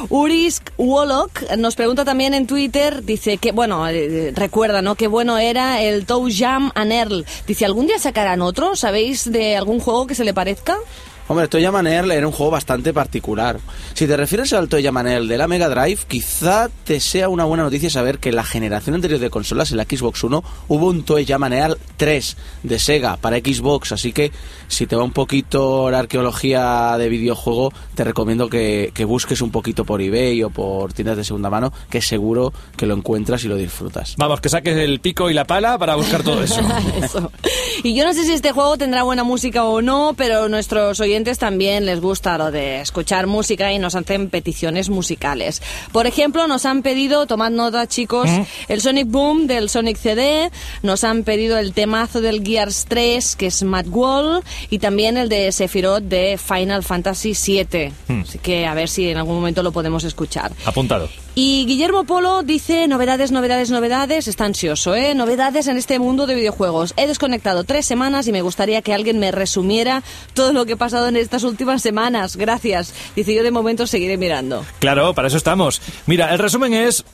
Urisk 0.09 0.71
Wolok 0.77 1.55
nos 1.57 1.75
pregunta 1.75 2.05
también 2.05 2.33
en 2.33 2.47
Twitter, 2.47 3.03
dice 3.03 3.37
que, 3.37 3.51
bueno, 3.51 3.87
eh, 3.87 4.31
recuerda, 4.35 4.81
¿no? 4.81 4.95
Qué 4.95 5.07
bueno 5.07 5.37
era 5.37 5.81
el 5.81 6.05
Toe 6.05 6.31
Jam 6.31 6.71
and 6.75 6.91
Earl. 6.91 7.25
Dice, 7.47 7.65
¿algún 7.65 7.87
día 7.87 7.99
sacarán 7.99 8.41
otro? 8.41 8.75
¿Sabéis 8.75 9.31
de 9.31 9.55
algún 9.55 9.79
juego 9.79 10.07
que 10.07 10.15
se 10.15 10.23
le 10.23 10.33
parezca? 10.33 10.77
Hombre, 11.27 11.47
Toy 11.47 11.65
Manel 11.71 12.11
era 12.11 12.27
un 12.27 12.33
juego 12.33 12.51
bastante 12.51 12.93
particular. 12.93 13.59
Si 13.93 14.07
te 14.07 14.17
refieres 14.17 14.51
al 14.53 14.67
Toy 14.67 14.89
Manel 14.91 15.27
de 15.27 15.37
la 15.37 15.47
Mega 15.47 15.69
Drive, 15.69 16.01
quizá 16.07 16.69
te 16.83 16.99
sea 16.99 17.29
una 17.29 17.45
buena 17.45 17.63
noticia 17.63 17.89
saber 17.89 18.19
que 18.19 18.29
en 18.29 18.35
la 18.35 18.43
generación 18.43 18.95
anterior 18.95 19.19
de 19.19 19.29
consolas, 19.29 19.71
en 19.71 19.77
la 19.77 19.83
Xbox 19.85 20.23
1, 20.23 20.43
hubo 20.67 20.87
un 20.87 21.03
Toy 21.03 21.25
Manel 21.39 21.77
3 21.95 22.37
de 22.63 22.79
Sega 22.79 23.15
para 23.17 23.37
Xbox. 23.37 23.93
Así 23.93 24.11
que 24.11 24.31
si 24.67 24.85
te 24.85 24.97
va 24.97 25.03
un 25.03 25.13
poquito 25.13 25.89
la 25.89 25.99
arqueología 25.99 26.97
de 26.97 27.07
videojuego, 27.07 27.71
te 27.95 28.03
recomiendo 28.03 28.49
que, 28.49 28.91
que 28.93 29.05
busques 29.05 29.41
un 29.41 29.51
poquito 29.51 29.85
por 29.85 30.01
eBay 30.01 30.43
o 30.43 30.49
por 30.49 30.91
tiendas 30.91 31.15
de 31.15 31.23
segunda 31.23 31.49
mano, 31.49 31.71
que 31.89 32.01
seguro 32.01 32.51
que 32.75 32.85
lo 32.85 32.95
encuentras 32.95 33.43
y 33.45 33.47
lo 33.47 33.55
disfrutas. 33.55 34.15
Vamos, 34.17 34.41
que 34.41 34.49
saques 34.49 34.75
el 34.75 34.99
pico 34.99 35.29
y 35.29 35.33
la 35.33 35.45
pala 35.45 35.77
para 35.77 35.95
buscar 35.95 36.21
todo 36.21 36.43
eso. 36.43 36.61
Eso. 37.01 37.31
Y 37.81 37.95
yo 37.95 38.05
no 38.05 38.13
sé 38.13 38.25
si 38.25 38.33
este 38.33 38.51
juego 38.51 38.77
tendrá 38.77 39.03
buena 39.03 39.23
música 39.23 39.63
o 39.65 39.81
no, 39.81 40.13
pero 40.15 40.49
nuestros 40.49 40.99
oyentes 40.99 41.39
también 41.39 41.85
les 41.85 41.99
gusta 41.99 42.37
lo 42.37 42.51
de 42.51 42.81
escuchar 42.81 43.27
música 43.27 43.71
y 43.73 43.79
nos 43.79 43.95
hacen 43.95 44.29
peticiones 44.29 44.89
musicales. 44.89 45.61
Por 45.91 46.07
ejemplo, 46.07 46.47
nos 46.47 46.65
han 46.65 46.81
pedido, 46.81 47.25
tomad 47.25 47.51
nota 47.51 47.87
chicos, 47.87 48.29
el 48.67 48.81
Sonic 48.81 49.07
Boom 49.07 49.47
del 49.47 49.69
Sonic 49.69 49.97
CD, 49.97 50.51
nos 50.81 51.03
han 51.03 51.23
pedido 51.23 51.57
el 51.57 51.73
temazo 51.73 52.21
del 52.21 52.45
Gears 52.45 52.85
3, 52.87 53.35
que 53.35 53.47
es 53.47 53.63
Mad 53.63 53.87
Wall, 53.87 54.43
y 54.69 54.79
también 54.79 55.17
el 55.17 55.29
de 55.29 55.51
Sephiroth 55.51 56.03
de 56.03 56.37
Final 56.37 56.83
Fantasy 56.83 57.33
VII. 57.33 57.93
Así 58.21 58.37
que 58.39 58.65
a 58.65 58.73
ver 58.73 58.89
si 58.89 59.09
en 59.09 59.17
algún 59.17 59.35
momento 59.35 59.63
lo 59.63 59.71
podemos 59.71 60.03
escuchar. 60.03 60.51
Apuntado. 60.65 61.09
Y 61.35 61.65
Guillermo 61.65 62.03
Polo 62.03 62.43
dice 62.43 62.87
novedades, 62.87 63.31
novedades, 63.31 63.71
novedades. 63.71 64.27
Está 64.27 64.45
ansioso, 64.45 64.95
¿eh? 64.95 65.15
Novedades 65.15 65.67
en 65.67 65.77
este 65.77 65.97
mundo 65.97 66.27
de 66.27 66.35
videojuegos. 66.35 66.93
He 66.95 67.07
desconectado 67.07 67.63
tres 67.63 67.87
semanas 67.87 68.27
y 68.27 68.31
me 68.31 68.43
gustaría 68.43 68.83
que 68.83 68.93
alguien 68.93 69.17
me 69.17 69.31
resumiera 69.31 70.03
todo 70.35 70.53
lo 70.53 70.65
que 70.65 70.73
ha 70.73 70.77
pasado 70.77 71.07
en 71.07 71.17
estas 71.17 71.43
últimas 71.43 71.81
semanas. 71.81 72.35
Gracias. 72.35 72.93
Dice 73.15 73.33
yo 73.33 73.41
de 73.41 73.49
momento 73.49 73.87
seguiré 73.87 74.17
mirando. 74.17 74.63
Claro, 74.77 75.15
para 75.15 75.27
eso 75.27 75.37
estamos. 75.37 75.81
Mira, 76.05 76.31
el 76.33 76.39
resumen 76.39 76.73
es... 76.73 77.03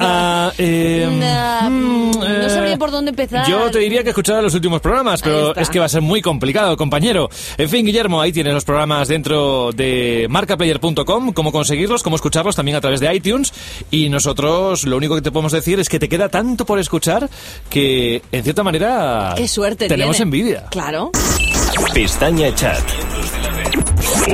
Ah, 0.00 0.52
eh, 0.58 1.06
Nah, 1.18 1.68
mm, 1.68 2.10
no 2.18 2.46
eh, 2.46 2.50
sabría 2.50 2.76
por 2.76 2.90
dónde 2.90 3.10
empezar. 3.10 3.46
Yo 3.48 3.70
te 3.70 3.78
diría 3.78 4.02
que 4.02 4.10
escuchara 4.10 4.40
los 4.42 4.54
últimos 4.54 4.80
programas, 4.80 5.22
pero 5.22 5.54
es 5.56 5.68
que 5.68 5.78
va 5.78 5.86
a 5.86 5.88
ser 5.88 6.02
muy 6.02 6.22
complicado, 6.22 6.76
compañero. 6.76 7.28
En 7.56 7.68
fin, 7.68 7.84
Guillermo, 7.84 8.20
ahí 8.20 8.32
tienes 8.32 8.54
los 8.54 8.64
programas 8.64 9.08
dentro 9.08 9.72
de 9.72 10.26
marcaplayer.com, 10.30 11.32
cómo 11.32 11.52
conseguirlos, 11.52 12.02
cómo 12.08 12.16
escucharlos 12.16 12.56
también 12.56 12.76
a 12.76 12.80
través 12.80 13.00
de 13.00 13.14
iTunes. 13.14 13.52
Y 13.90 14.08
nosotros 14.08 14.84
lo 14.84 14.96
único 14.96 15.14
que 15.14 15.20
te 15.20 15.30
podemos 15.30 15.52
decir 15.52 15.78
es 15.78 15.88
que 15.90 15.98
te 15.98 16.08
queda 16.08 16.30
tanto 16.30 16.64
por 16.64 16.78
escuchar 16.78 17.28
que, 17.68 18.22
en 18.32 18.42
cierta 18.42 18.62
manera, 18.62 19.34
Qué 19.36 19.46
suerte 19.46 19.88
tenemos 19.88 20.16
tiene. 20.16 20.26
envidia. 20.28 20.66
Claro. 20.70 21.10
Pestaña 21.92 22.54
Chat. 22.54 22.82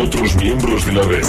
Otros 0.00 0.37
miembros 0.37 0.87
de 0.87 0.93
la 0.93 1.02
red. 1.02 1.25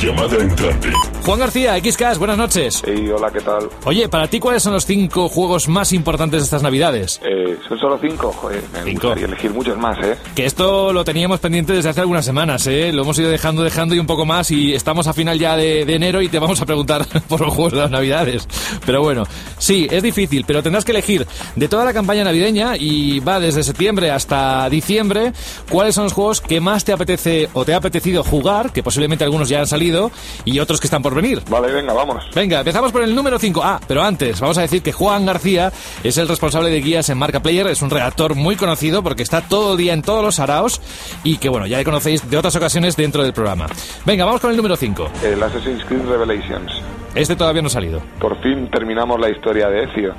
Llamada 0.00 0.36
entrante. 0.36 0.88
Juan 1.28 1.40
García, 1.40 1.76
XCAS, 1.78 2.18
buenas 2.18 2.38
noches. 2.38 2.82
Hey, 2.86 3.06
hola, 3.14 3.30
¿qué 3.30 3.40
tal? 3.40 3.68
Oye, 3.84 4.08
para 4.08 4.28
ti, 4.28 4.40
¿cuáles 4.40 4.62
son 4.62 4.72
los 4.72 4.86
cinco 4.86 5.28
juegos 5.28 5.68
más 5.68 5.92
importantes 5.92 6.40
de 6.40 6.44
estas 6.44 6.62
navidades? 6.62 7.20
Eh, 7.22 7.58
¿Son 7.68 7.78
solo 7.78 7.98
cinco? 8.00 8.32
Joder, 8.32 8.62
me 8.72 8.82
Cinco. 8.84 9.08
gustaría 9.08 9.26
elegir 9.26 9.50
muchos 9.50 9.76
más, 9.76 9.98
¿eh? 10.02 10.16
Que 10.34 10.46
esto 10.46 10.90
lo 10.90 11.04
teníamos 11.04 11.38
pendiente 11.40 11.74
desde 11.74 11.90
hace 11.90 12.00
algunas 12.00 12.24
semanas, 12.24 12.66
¿eh? 12.66 12.94
Lo 12.94 13.02
hemos 13.02 13.18
ido 13.18 13.28
dejando, 13.28 13.62
dejando 13.62 13.94
y 13.94 13.98
un 13.98 14.06
poco 14.06 14.24
más 14.24 14.50
y 14.50 14.72
estamos 14.72 15.06
a 15.06 15.12
final 15.12 15.38
ya 15.38 15.54
de, 15.54 15.84
de 15.84 15.94
enero 15.96 16.22
y 16.22 16.28
te 16.30 16.38
vamos 16.38 16.62
a 16.62 16.64
preguntar 16.64 17.04
por 17.28 17.42
los 17.42 17.52
juegos 17.52 17.74
de 17.74 17.80
las 17.80 17.90
navidades. 17.90 18.48
Pero 18.86 19.02
bueno, 19.02 19.24
sí, 19.58 19.86
es 19.90 20.02
difícil, 20.02 20.46
pero 20.46 20.62
tendrás 20.62 20.86
que 20.86 20.92
elegir 20.92 21.26
de 21.56 21.68
toda 21.68 21.84
la 21.84 21.92
campaña 21.92 22.24
navideña 22.24 22.74
y 22.78 23.20
va 23.20 23.38
desde 23.38 23.64
septiembre 23.64 24.10
hasta 24.10 24.66
diciembre, 24.70 25.34
cuáles 25.68 25.94
son 25.94 26.04
los 26.04 26.14
juegos 26.14 26.40
que 26.40 26.58
más 26.62 26.86
te 26.86 26.94
apetece 26.94 27.50
o 27.52 27.66
te 27.66 27.74
ha 27.74 27.76
apetecido 27.76 28.24
jugar, 28.24 28.72
que 28.72 28.82
posiblemente 28.82 29.24
algunos 29.24 29.50
ya 29.50 29.60
han 29.60 29.66
salido 29.66 30.10
y 30.46 30.58
otros 30.60 30.80
que 30.80 30.86
están 30.86 31.02
por 31.02 31.17
venir. 31.20 31.42
Vale, 31.48 31.70
venga, 31.72 31.92
vámonos. 31.92 32.28
Venga, 32.34 32.60
empezamos 32.60 32.92
por 32.92 33.02
el 33.02 33.14
número 33.14 33.38
5. 33.38 33.60
Ah, 33.62 33.80
pero 33.86 34.02
antes, 34.02 34.40
vamos 34.40 34.58
a 34.58 34.62
decir 34.62 34.82
que 34.82 34.92
Juan 34.92 35.26
García 35.26 35.72
es 36.02 36.16
el 36.18 36.28
responsable 36.28 36.70
de 36.70 36.80
guías 36.80 37.08
en 37.10 37.18
Marca 37.18 37.40
Player, 37.40 37.66
es 37.66 37.82
un 37.82 37.90
redactor 37.90 38.34
muy 38.34 38.56
conocido 38.56 39.02
porque 39.02 39.22
está 39.22 39.40
todo 39.40 39.72
el 39.72 39.78
día 39.78 39.92
en 39.92 40.02
todos 40.02 40.24
los 40.24 40.40
araos 40.40 40.80
y 41.24 41.38
que 41.38 41.48
bueno, 41.48 41.66
ya 41.66 41.78
le 41.78 41.84
conocéis 41.84 42.28
de 42.28 42.36
otras 42.36 42.56
ocasiones 42.56 42.96
dentro 42.96 43.22
del 43.22 43.32
programa. 43.32 43.66
Venga, 44.04 44.24
vamos 44.24 44.40
con 44.40 44.50
el 44.50 44.56
número 44.56 44.76
5. 44.76 45.10
El 45.24 45.42
Assassin's 45.42 45.84
Creed 45.84 46.06
Revelations. 46.06 46.72
Este 47.14 47.36
todavía 47.36 47.62
no 47.62 47.68
ha 47.68 47.70
salido. 47.70 48.00
Por 48.20 48.40
fin 48.42 48.70
terminamos 48.70 49.18
la 49.18 49.30
historia 49.30 49.68
de 49.68 49.84
Ezio. 49.84 50.14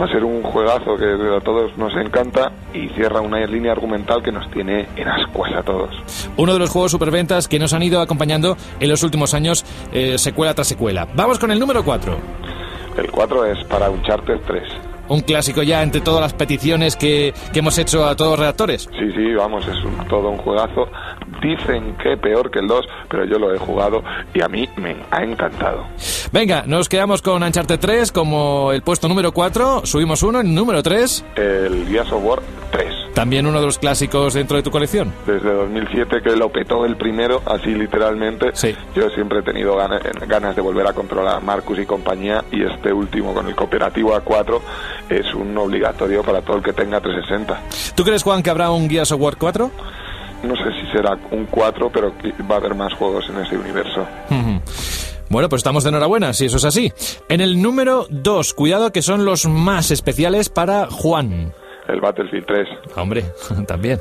Va 0.00 0.06
a 0.06 0.08
ser 0.08 0.24
un 0.24 0.42
juegazo 0.42 0.96
que 0.96 1.04
a 1.04 1.40
todos 1.40 1.76
nos 1.78 1.94
encanta 1.96 2.50
y 2.72 2.88
cierra 2.90 3.20
una 3.20 3.38
línea 3.46 3.70
argumental 3.72 4.22
que 4.24 4.32
nos 4.32 4.50
tiene 4.50 4.88
en 4.96 5.06
ascuas 5.08 5.52
a 5.54 5.62
todos. 5.62 5.90
Uno 6.36 6.52
de 6.52 6.58
los 6.58 6.70
juegos 6.70 6.90
superventas 6.90 7.46
que 7.46 7.60
nos 7.60 7.72
han 7.74 7.82
ido 7.84 8.00
acompañando 8.00 8.56
en 8.80 8.88
los 8.88 9.04
últimos 9.04 9.34
años, 9.34 9.64
eh, 9.92 10.18
secuela 10.18 10.52
tras 10.52 10.66
secuela. 10.66 11.06
Vamos 11.14 11.38
con 11.38 11.52
el 11.52 11.60
número 11.60 11.84
4. 11.84 12.16
El 12.98 13.10
4 13.10 13.44
es 13.46 13.64
para 13.66 13.88
Uncharted 13.90 14.40
3. 14.46 14.62
Un 15.06 15.20
clásico 15.20 15.62
ya 15.62 15.82
entre 15.82 16.00
todas 16.00 16.22
las 16.22 16.32
peticiones 16.32 16.96
que, 16.96 17.34
que 17.52 17.58
hemos 17.58 17.76
hecho 17.78 18.06
a 18.06 18.16
todos 18.16 18.30
los 18.32 18.40
redactores. 18.40 18.88
Sí, 18.98 19.12
sí, 19.14 19.34
vamos, 19.34 19.64
es 19.68 19.76
un- 19.84 20.08
todo 20.08 20.30
un 20.30 20.38
juegazo. 20.38 20.88
Dicen 21.42 21.96
que 22.02 22.16
peor 22.16 22.50
que 22.50 22.58
el 22.60 22.66
2, 22.66 22.86
pero 23.08 23.24
yo 23.24 23.38
lo 23.38 23.52
he 23.54 23.58
jugado 23.58 24.02
y 24.32 24.42
a 24.42 24.48
mí 24.48 24.68
me 24.76 24.96
ha 25.10 25.22
encantado. 25.22 25.84
Venga, 26.32 26.64
nos 26.66 26.88
quedamos 26.88 27.22
con 27.22 27.42
Uncharted 27.42 27.78
3 27.78 28.12
como 28.12 28.72
el 28.72 28.82
puesto 28.82 29.08
número 29.08 29.32
4, 29.32 29.82
subimos 29.84 30.22
uno, 30.22 30.40
el 30.40 30.54
número 30.54 30.82
3, 30.82 31.24
El 31.36 31.86
Gears 31.88 32.12
of 32.12 32.24
War 32.24 32.40
3. 32.72 32.92
también 33.14 33.46
uno 33.46 33.60
de 33.60 33.66
los 33.66 33.78
clásicos 33.78 34.34
dentro 34.34 34.56
de 34.56 34.62
tu 34.62 34.70
colección. 34.70 35.12
Desde 35.26 35.52
2007 35.52 36.22
que 36.22 36.34
lo 36.34 36.48
petó 36.50 36.84
el 36.86 36.96
primero, 36.96 37.42
así 37.46 37.74
literalmente. 37.74 38.50
Sí. 38.54 38.74
Yo 38.96 39.08
siempre 39.10 39.40
he 39.40 39.42
tenido 39.42 39.76
gana- 39.76 40.00
ganas 40.26 40.56
de 40.56 40.62
volver 40.62 40.86
a 40.86 40.92
controlar 40.92 41.36
a 41.36 41.40
Marcus 41.40 41.78
y 41.78 41.86
compañía 41.86 42.42
y 42.50 42.64
este 42.64 42.92
último 42.92 43.32
con 43.34 43.46
el 43.46 43.54
cooperativo 43.54 44.14
A4 44.16 44.60
es 45.10 45.32
un 45.34 45.56
obligatorio 45.56 46.22
para 46.22 46.40
todo 46.42 46.56
el 46.56 46.62
que 46.64 46.72
tenga 46.72 47.00
360. 47.00 47.60
¿Tú 47.94 48.02
crees, 48.02 48.22
Juan, 48.24 48.42
que 48.42 48.50
habrá 48.50 48.70
un 48.70 48.88
Gears 48.90 49.12
of 49.12 49.20
War 49.20 49.36
4? 49.36 49.70
No 50.44 50.54
sé 50.56 50.64
si 50.80 50.86
será 50.92 51.16
un 51.30 51.46
4, 51.46 51.90
pero 51.92 52.12
va 52.50 52.56
a 52.56 52.58
haber 52.58 52.74
más 52.74 52.92
juegos 52.94 53.24
en 53.30 53.38
ese 53.38 53.56
universo. 53.56 54.06
Bueno, 55.30 55.48
pues 55.48 55.60
estamos 55.60 55.82
de 55.84 55.90
enhorabuena, 55.90 56.32
si 56.32 56.44
eso 56.46 56.58
es 56.58 56.64
así. 56.64 56.92
En 57.28 57.40
el 57.40 57.60
número 57.60 58.06
2, 58.10 58.54
cuidado 58.54 58.92
que 58.92 59.02
son 59.02 59.24
los 59.24 59.46
más 59.46 59.90
especiales 59.90 60.48
para 60.48 60.86
Juan. 60.90 61.52
El 61.88 62.00
Battlefield 62.00 62.46
3 62.46 62.68
Hombre, 62.96 63.24
también. 63.66 64.00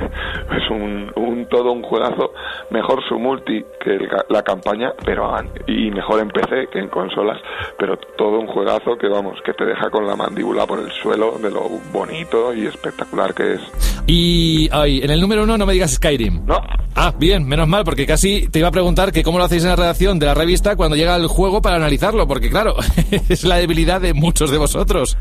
es 0.56 0.70
un, 0.70 1.12
un 1.16 1.46
todo 1.48 1.72
un 1.72 1.82
juegazo. 1.82 2.32
Mejor 2.70 3.02
su 3.08 3.18
multi 3.18 3.64
que 3.82 3.96
el 3.96 4.08
la 4.28 4.42
campaña, 4.42 4.92
pero 5.04 5.30
y 5.66 5.90
mejor 5.90 6.20
en 6.20 6.28
PC 6.28 6.68
que 6.72 6.78
en 6.78 6.88
consolas. 6.88 7.38
Pero 7.78 7.96
todo 8.16 8.38
un 8.40 8.46
juegazo 8.46 8.96
que 8.96 9.08
vamos, 9.08 9.38
que 9.44 9.52
te 9.52 9.64
deja 9.64 9.90
con 9.90 10.06
la 10.06 10.16
mandíbula 10.16 10.66
por 10.66 10.80
el 10.80 10.90
suelo 10.90 11.38
de 11.38 11.50
lo 11.50 11.68
bonito 11.92 12.52
y 12.54 12.66
espectacular 12.66 13.34
que 13.34 13.54
es. 13.54 13.60
Y 14.06 14.68
ay, 14.72 15.00
en 15.02 15.10
el 15.10 15.20
número 15.20 15.44
1 15.44 15.56
no 15.56 15.66
me 15.66 15.72
digas 15.72 15.92
Skyrim. 15.94 16.44
No, 16.46 16.58
Ah, 17.02 17.14
bien, 17.16 17.46
menos 17.46 17.68
mal, 17.68 17.84
porque 17.84 18.04
casi 18.04 18.48
te 18.48 18.58
iba 18.58 18.68
a 18.68 18.72
preguntar 18.72 19.12
que 19.12 19.22
cómo 19.22 19.38
lo 19.38 19.44
hacéis 19.44 19.62
en 19.62 19.70
la 19.70 19.76
redacción 19.76 20.18
de 20.18 20.26
la 20.26 20.34
revista 20.34 20.76
cuando 20.76 20.96
llega 20.96 21.16
el 21.16 21.28
juego 21.28 21.62
para 21.62 21.76
analizarlo, 21.76 22.26
porque 22.26 22.50
claro, 22.50 22.74
es 23.28 23.44
la 23.44 23.56
debilidad 23.56 24.00
de 24.00 24.12
muchos 24.12 24.50
de 24.50 24.58
vosotros. 24.58 25.16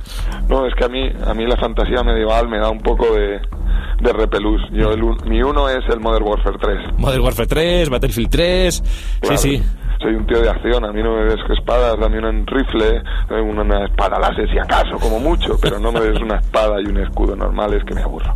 No, 0.50 0.66
es 0.66 0.74
que 0.76 0.86
a 0.86 0.90
mí, 0.90 1.10
a 1.26 1.34
mí 1.34 1.46
la 1.46 1.58
fantasía 1.58 2.04
medieval 2.04 2.50
me 2.50 2.58
da 2.58 2.70
un 2.70 2.80
poco 2.80 3.06
de, 3.14 3.40
de 4.02 4.14
repelús. 4.14 4.62
Yo 4.72 4.92
el 4.92 5.04
un- 5.04 5.18
mi 5.26 5.42
uno 5.42 5.68
es 5.70 5.84
el 5.90 6.00
Modern 6.00 6.24
Warfare 6.26 6.58
3. 6.60 6.78
Modern 6.98 7.22
Warfare 7.24 7.48
3, 7.48 7.90
Battlefield 7.90 8.30
3. 8.30 8.84
Claro, 9.22 9.38
Sí, 9.38 9.58
sí. 9.58 9.64
Soy 10.02 10.16
un 10.16 10.26
tío 10.26 10.42
de 10.42 10.50
acción, 10.50 10.86
a 10.86 10.94
mí 10.94 11.04
no 11.04 11.18
me 11.18 11.26
des 11.26 11.40
espadas, 11.58 12.00
dame 12.00 12.20
un 12.20 12.48
rifle, 12.48 13.02
una 13.30 13.86
espada 13.86 14.18
láser 14.18 14.50
si 14.50 14.58
acaso, 14.58 14.98
como 14.98 15.20
mucho, 15.20 15.58
pero 15.62 15.78
no 15.78 15.92
me 15.92 16.00
des 16.00 16.18
una 16.22 16.38
espada 16.38 16.80
y 16.82 16.86
un 16.86 17.00
escudo 17.00 17.36
normales 17.36 17.84
que 17.86 17.94
me 17.94 18.02
aburro. 18.02 18.34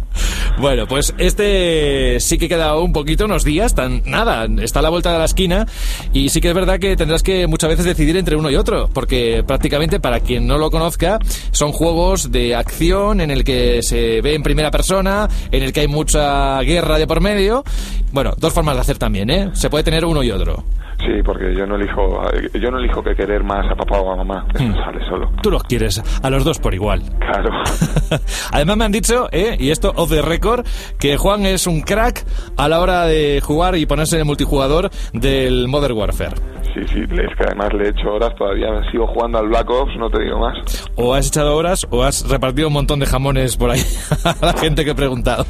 Bueno, 0.59 0.85
pues 0.87 1.15
este 1.17 2.19
sí 2.19 2.37
que 2.37 2.49
queda 2.49 2.77
un 2.77 2.91
poquito, 2.91 3.25
unos 3.25 3.45
días, 3.45 3.73
tan 3.73 4.03
nada, 4.05 4.45
está 4.61 4.79
a 4.79 4.81
la 4.81 4.89
vuelta 4.89 5.13
de 5.13 5.19
la 5.19 5.25
esquina 5.25 5.65
y 6.11 6.29
sí 6.29 6.41
que 6.41 6.49
es 6.49 6.53
verdad 6.53 6.79
que 6.79 6.97
tendrás 6.97 7.23
que 7.23 7.47
muchas 7.47 7.69
veces 7.69 7.85
decidir 7.85 8.17
entre 8.17 8.35
uno 8.35 8.51
y 8.51 8.55
otro, 8.55 8.89
porque 8.93 9.43
prácticamente 9.47 10.01
para 10.01 10.19
quien 10.19 10.45
no 10.45 10.57
lo 10.57 10.69
conozca, 10.69 11.17
son 11.51 11.71
juegos 11.71 12.31
de 12.31 12.55
acción 12.55 13.21
en 13.21 13.31
el 13.31 13.45
que 13.45 13.81
se 13.83 14.19
ve 14.21 14.35
en 14.35 14.43
primera 14.43 14.69
persona, 14.69 15.29
en 15.49 15.63
el 15.63 15.71
que 15.71 15.79
hay 15.79 15.87
mucha 15.87 16.59
guerra 16.59 16.99
de 16.99 17.07
por 17.07 17.21
medio. 17.21 17.63
Bueno, 18.11 18.33
dos 18.37 18.53
formas 18.53 18.75
de 18.75 18.81
hacer 18.81 18.97
también, 18.97 19.29
¿eh? 19.29 19.49
Se 19.53 19.69
puede 19.69 19.85
tener 19.85 20.05
uno 20.05 20.21
y 20.21 20.29
otro. 20.29 20.65
Sí, 21.05 21.21
porque 21.25 21.53
yo 21.55 21.65
no 21.65 21.75
elijo, 21.75 22.21
yo 22.53 22.71
no 22.71 22.79
elijo 22.79 23.03
que 23.03 23.13
querer 23.15 23.43
más 23.43 23.69
a 23.69 23.75
papá 23.75 23.99
o 23.99 24.13
a 24.13 24.15
mamá, 24.15 24.45
eso 24.55 24.63
Hmm. 24.63 24.75
sale 24.75 25.05
solo. 25.09 25.31
Tú 25.41 25.51
los 25.51 25.63
quieres 25.63 26.01
a 26.21 26.29
los 26.29 26.43
dos 26.45 26.59
por 26.59 26.73
igual. 26.73 27.01
Claro. 27.19 27.49
Además 28.51 28.77
me 28.77 28.85
han 28.85 28.91
dicho, 28.91 29.27
eh, 29.31 29.57
y 29.59 29.71
esto 29.71 29.91
off 29.95 30.09
the 30.11 30.21
record, 30.21 30.65
que 30.99 31.17
Juan 31.17 31.45
es 31.45 31.67
un 31.67 31.81
crack 31.81 32.23
a 32.57 32.69
la 32.69 32.79
hora 32.79 33.05
de 33.05 33.41
jugar 33.43 33.75
y 33.75 33.85
ponerse 33.85 34.15
en 34.15 34.21
el 34.21 34.25
multijugador 34.25 34.89
del 35.11 35.67
Modern 35.67 35.97
Warfare. 35.97 36.35
Sí, 36.73 36.79
sí, 36.91 36.99
es 37.01 37.37
que 37.37 37.43
además 37.45 37.71
le 37.73 37.85
he 37.85 37.89
hecho 37.89 38.09
horas, 38.13 38.33
todavía 38.35 38.67
sigo 38.91 39.05
jugando 39.07 39.37
al 39.37 39.47
Black 39.47 39.69
Ops, 39.69 39.95
no 39.97 40.09
te 40.09 40.23
digo 40.23 40.39
más. 40.39 40.57
O 40.95 41.13
has 41.13 41.27
echado 41.27 41.55
horas 41.55 41.85
o 41.91 42.01
has 42.03 42.27
repartido 42.27 42.67
un 42.69 42.73
montón 42.73 42.99
de 42.99 43.05
jamones 43.05 43.57
por 43.57 43.69
ahí 43.69 43.81
a 44.23 44.45
la 44.45 44.53
gente 44.53 44.83
que 44.85 44.91
he 44.91 44.95
preguntado. 44.95 45.45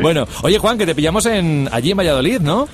Bueno, 0.00 0.24
oye 0.42 0.58
Juan, 0.58 0.78
que 0.78 0.86
te 0.86 0.94
pillamos 0.94 1.26
en 1.26 1.68
allí 1.72 1.90
en 1.90 1.98
Valladolid, 1.98 2.40
¿no? 2.40 2.66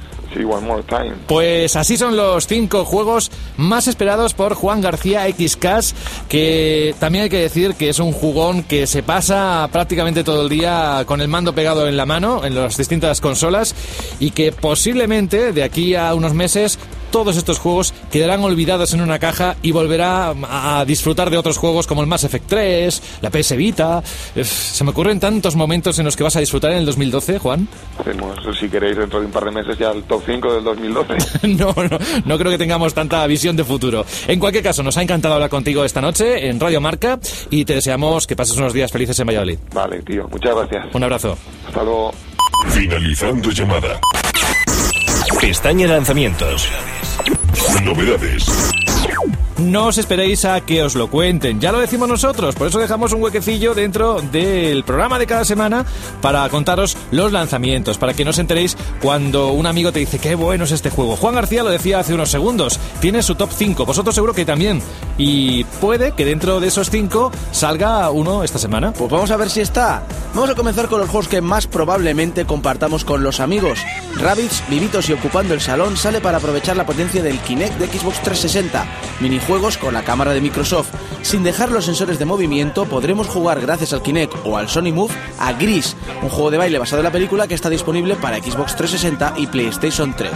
Pues 1.26 1.76
así 1.76 1.96
son 1.96 2.16
los 2.16 2.46
cinco 2.46 2.84
juegos 2.84 3.30
más 3.56 3.88
esperados 3.88 4.34
por 4.34 4.54
Juan 4.54 4.80
García 4.80 5.26
XCAS, 5.26 5.94
que 6.28 6.94
también 6.98 7.24
hay 7.24 7.30
que 7.30 7.38
decir 7.38 7.74
que 7.74 7.88
es 7.88 7.98
un 7.98 8.12
jugón 8.12 8.62
que 8.62 8.86
se 8.86 9.02
pasa 9.02 9.68
prácticamente 9.72 10.24
todo 10.24 10.42
el 10.42 10.48
día 10.48 11.04
con 11.06 11.20
el 11.20 11.28
mando 11.28 11.54
pegado 11.54 11.88
en 11.88 11.96
la 11.96 12.06
mano 12.06 12.44
en 12.44 12.54
las 12.54 12.76
distintas 12.76 13.20
consolas 13.20 13.74
y 14.18 14.30
que 14.30 14.52
posiblemente 14.52 15.52
de 15.52 15.62
aquí 15.62 15.94
a 15.94 16.14
unos 16.14 16.34
meses 16.34 16.78
todos 17.10 17.36
estos 17.36 17.58
juegos 17.58 17.94
quedarán 18.10 18.42
olvidados 18.42 18.92
en 18.94 19.00
una 19.00 19.18
caja 19.18 19.56
y 19.62 19.72
volverá 19.72 20.34
a 20.48 20.84
disfrutar 20.86 21.30
de 21.30 21.38
otros 21.38 21.58
juegos 21.58 21.86
como 21.86 22.00
el 22.00 22.06
Mass 22.06 22.24
Effect 22.24 22.46
3, 22.48 23.02
la 23.22 23.30
PS 23.30 23.56
Vita. 23.56 24.02
Se 24.42 24.84
me 24.84 24.90
ocurren 24.90 25.20
tantos 25.20 25.56
momentos 25.56 25.98
en 25.98 26.04
los 26.04 26.16
que 26.16 26.22
vas 26.22 26.36
a 26.36 26.40
disfrutar 26.40 26.72
en 26.72 26.78
el 26.78 26.86
2012, 26.86 27.38
Juan. 27.38 27.68
Hacemos, 27.98 28.38
si 28.58 28.68
queréis, 28.68 28.96
dentro 28.96 29.20
de 29.20 29.26
un 29.26 29.32
par 29.32 29.44
de 29.44 29.50
meses 29.50 29.78
ya 29.78 29.90
el 29.90 30.02
top 30.04 30.22
5 30.26 30.54
del 30.54 30.64
2012. 30.64 31.16
No, 31.60 31.74
no, 31.74 31.98
no 32.24 32.38
creo 32.38 32.50
que 32.50 32.58
tengamos 32.58 32.94
tanta 32.94 33.26
visión 33.26 33.56
de 33.56 33.64
futuro. 33.64 34.04
En 34.28 34.38
cualquier 34.38 34.62
caso, 34.62 34.82
nos 34.82 34.96
ha 34.96 35.02
encantado 35.02 35.34
hablar 35.34 35.50
contigo 35.50 35.84
esta 35.84 36.00
noche 36.00 36.48
en 36.48 36.60
Radio 36.60 36.80
Marca 36.80 37.18
y 37.50 37.64
te 37.64 37.74
deseamos 37.74 38.26
que 38.26 38.36
pases 38.36 38.56
unos 38.56 38.72
días 38.72 38.90
felices 38.90 39.18
en 39.18 39.26
Valladolid. 39.26 39.58
Vale, 39.74 40.02
tío, 40.02 40.28
muchas 40.30 40.54
gracias. 40.54 40.94
Un 40.94 41.02
abrazo. 41.04 41.36
Hasta 41.66 41.82
luego. 41.82 42.12
Finalizando 42.68 43.50
llamada. 43.50 44.00
Pestaña 45.40 45.86
lanzamientos. 45.86 46.68
Novedades. 47.82 48.44
No 49.60 49.88
os 49.88 49.98
esperéis 49.98 50.46
a 50.46 50.62
que 50.62 50.82
os 50.82 50.94
lo 50.94 51.10
cuenten, 51.10 51.60
ya 51.60 51.70
lo 51.70 51.80
decimos 51.80 52.08
nosotros, 52.08 52.54
por 52.54 52.68
eso 52.68 52.78
dejamos 52.78 53.12
un 53.12 53.22
huequecillo 53.22 53.74
dentro 53.74 54.22
del 54.32 54.84
programa 54.84 55.18
de 55.18 55.26
cada 55.26 55.44
semana 55.44 55.84
para 56.22 56.48
contaros 56.48 56.96
los 57.10 57.30
lanzamientos, 57.30 57.98
para 57.98 58.14
que 58.14 58.24
no 58.24 58.30
os 58.30 58.38
enteréis 58.38 58.74
cuando 59.02 59.52
un 59.52 59.66
amigo 59.66 59.92
te 59.92 59.98
dice 59.98 60.18
qué 60.18 60.34
bueno 60.34 60.64
es 60.64 60.70
este 60.70 60.88
juego. 60.88 61.14
Juan 61.16 61.34
García 61.34 61.62
lo 61.62 61.68
decía 61.68 61.98
hace 61.98 62.14
unos 62.14 62.30
segundos, 62.30 62.80
tiene 63.00 63.22
su 63.22 63.34
top 63.34 63.50
5, 63.54 63.84
vosotros 63.84 64.14
seguro 64.14 64.32
que 64.32 64.46
también, 64.46 64.80
y 65.18 65.64
puede 65.64 66.12
que 66.12 66.24
dentro 66.24 66.58
de 66.58 66.68
esos 66.68 66.88
5 66.88 67.30
salga 67.52 68.10
uno 68.10 68.42
esta 68.42 68.58
semana. 68.58 68.94
Pues 68.94 69.10
vamos 69.10 69.30
a 69.30 69.36
ver 69.36 69.50
si 69.50 69.60
está. 69.60 70.04
Vamos 70.34 70.48
a 70.48 70.54
comenzar 70.54 70.88
con 70.88 71.00
los 71.00 71.10
juegos 71.10 71.28
que 71.28 71.42
más 71.42 71.66
probablemente 71.66 72.46
compartamos 72.46 73.04
con 73.04 73.22
los 73.22 73.40
amigos. 73.40 73.80
Rabbids, 74.16 74.62
vivitos 74.70 75.10
y 75.10 75.12
ocupando 75.12 75.52
el 75.52 75.60
salón, 75.60 75.96
sale 75.96 76.20
para 76.20 76.38
aprovechar 76.38 76.76
la 76.76 76.86
potencia 76.86 77.22
del 77.22 77.38
Kinect 77.40 77.78
de 77.78 77.86
Xbox 77.88 78.22
360. 78.22 78.86
Minijuegos 79.20 79.49
juegos 79.50 79.78
con 79.78 79.92
la 79.92 80.04
cámara 80.04 80.32
de 80.32 80.40
Microsoft. 80.40 80.94
Sin 81.22 81.42
dejar 81.42 81.72
los 81.72 81.84
sensores 81.84 82.20
de 82.20 82.24
movimiento, 82.24 82.84
podremos 82.84 83.26
jugar 83.26 83.60
gracias 83.60 83.92
al 83.92 84.00
Kinect 84.00 84.32
o 84.44 84.56
al 84.56 84.68
Sony 84.68 84.92
Move 84.92 85.12
a 85.40 85.52
Gris, 85.54 85.96
un 86.22 86.28
juego 86.28 86.52
de 86.52 86.58
baile 86.58 86.78
basado 86.78 87.00
en 87.00 87.06
la 87.06 87.10
película 87.10 87.48
que 87.48 87.54
está 87.54 87.68
disponible 87.68 88.14
para 88.14 88.36
Xbox 88.36 88.76
360 88.76 89.34
y 89.38 89.48
PlayStation 89.48 90.14
3. 90.14 90.30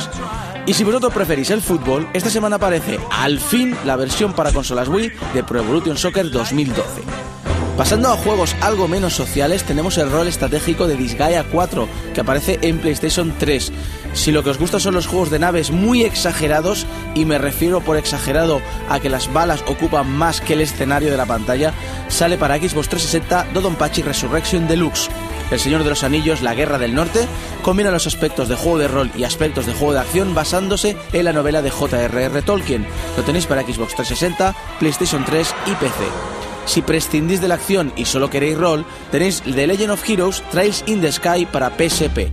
Y 0.67 0.75
si 0.75 0.83
vosotros 0.83 1.15
preferís 1.15 1.51
el 1.51 1.63
fútbol, 1.63 2.09
esta 2.13 2.29
semana 2.29 2.57
aparece 2.57 2.99
al 3.13 3.39
fin 3.39 3.77
la 3.85 3.95
versión 3.95 4.33
para 4.33 4.51
consolas 4.51 4.89
Wii 4.89 5.13
de 5.33 5.45
Pro 5.45 5.61
Evolution 5.61 5.97
Soccer 5.97 6.29
2012. 6.33 7.34
Pasando 7.77 8.09
a 8.09 8.17
juegos 8.17 8.55
algo 8.61 8.87
menos 8.87 9.15
sociales, 9.15 9.65
tenemos 9.65 9.99
el 9.99 10.09
rol 10.09 10.29
estratégico 10.29 10.87
de 10.87 10.97
Disgaea 10.97 11.43
4, 11.43 11.89
que 12.15 12.21
aparece 12.21 12.61
en 12.63 12.79
PlayStation 12.79 13.35
3. 13.37 13.73
Si 14.13 14.31
lo 14.31 14.45
que 14.45 14.51
os 14.51 14.59
gusta 14.59 14.79
son 14.79 14.95
los 14.95 15.09
juegos 15.09 15.29
de 15.31 15.41
naves 15.41 15.73
muy 15.73 16.05
exagerados, 16.05 16.87
y 17.17 17.25
me 17.25 17.37
refiero 17.37 17.81
por 17.81 17.97
exagerado 17.97 18.61
a 18.89 19.01
que 19.01 19.11
las 19.11 19.33
balas 19.33 19.65
ocupan 19.67 20.09
más 20.09 20.41
que 20.41 20.53
el 20.53 20.61
escenario 20.61 21.11
de 21.11 21.17
la 21.17 21.27
pantalla, 21.27 21.75
sale 22.07 22.39
para 22.39 22.59
Xbox 22.59 22.89
360 22.91 23.49
Dodonpachi 23.53 24.03
Resurrection 24.03 24.69
Deluxe. 24.69 25.11
El 25.51 25.59
Señor 25.59 25.83
de 25.83 25.91
los 25.91 26.05
Anillos, 26.05 26.43
La 26.43 26.55
Guerra 26.55 26.79
del 26.79 26.95
Norte, 26.95 27.27
combina 27.63 27.91
los 27.91 28.07
aspectos 28.07 28.49
de 28.49 28.55
juego 28.55 28.79
de 28.79 28.87
rol 28.87 29.11
y 29.17 29.25
aspectos 29.25 29.67
de 29.67 29.75
juego 29.75 29.95
de 29.95 30.01
acción 30.01 30.33
basándose 30.33 30.97
en 31.13 31.25
la 31.25 31.33
novela 31.33 31.61
de 31.61 31.71
J.R.R. 31.71 32.43
Tolkien. 32.43 32.87
Lo 33.17 33.25
tenéis 33.25 33.47
para 33.47 33.63
Xbox 33.63 33.97
360, 33.97 34.55
PlayStation 34.79 35.25
3 35.25 35.55
y 35.67 35.75
PC. 35.75 36.54
Si 36.67 36.83
prescindís 36.83 37.41
de 37.41 37.49
la 37.49 37.55
acción 37.55 37.93
y 37.97 38.05
solo 38.05 38.31
queréis 38.31 38.57
rol, 38.57 38.85
tenéis 39.11 39.43
The 39.43 39.67
Legend 39.67 39.93
of 39.93 40.09
Heroes 40.09 40.43
Trails 40.51 40.85
in 40.87 41.01
the 41.01 41.13
Sky 41.13 41.47
para 41.47 41.71
PSP. 41.71 42.31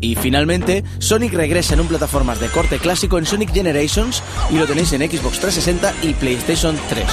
Y 0.00 0.14
finalmente, 0.14 0.84
Sonic 0.98 1.32
regresa 1.32 1.74
en 1.74 1.80
un 1.80 1.88
plataformas 1.88 2.40
de 2.40 2.48
corte 2.48 2.78
clásico 2.78 3.18
en 3.18 3.26
Sonic 3.26 3.52
Generations 3.52 4.22
y 4.50 4.58
lo 4.58 4.66
tenéis 4.66 4.92
en 4.92 5.02
Xbox 5.02 5.40
360 5.40 5.94
y 6.02 6.14
PlayStation 6.14 6.76
3. 6.88 7.04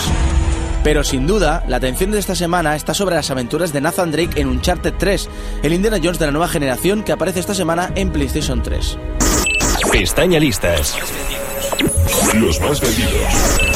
Pero 0.83 1.03
sin 1.03 1.25
duda, 1.25 1.63
la 1.67 1.77
atención 1.77 2.11
de 2.11 2.19
esta 2.19 2.35
semana 2.35 2.75
está 2.75 2.93
sobre 2.93 3.15
las 3.15 3.31
aventuras 3.31 3.73
de 3.73 3.81
Nathan 3.81 4.11
Drake 4.11 4.39
en 4.39 4.47
Uncharted 4.47 4.93
3, 4.99 5.29
el 5.63 5.73
Indiana 5.73 5.97
Jones 5.97 6.19
de 6.19 6.27
la 6.27 6.31
nueva 6.31 6.47
generación 6.47 7.03
que 7.03 7.11
aparece 7.11 7.39
esta 7.39 7.55
semana 7.55 7.91
en 7.95 8.11
PlayStation 8.11 8.61
3. 8.61 8.97
Pestaña 9.91 10.39
listas. 10.39 10.95
Los 12.35 12.59
más 12.61 12.79
vendidos. 12.81 13.74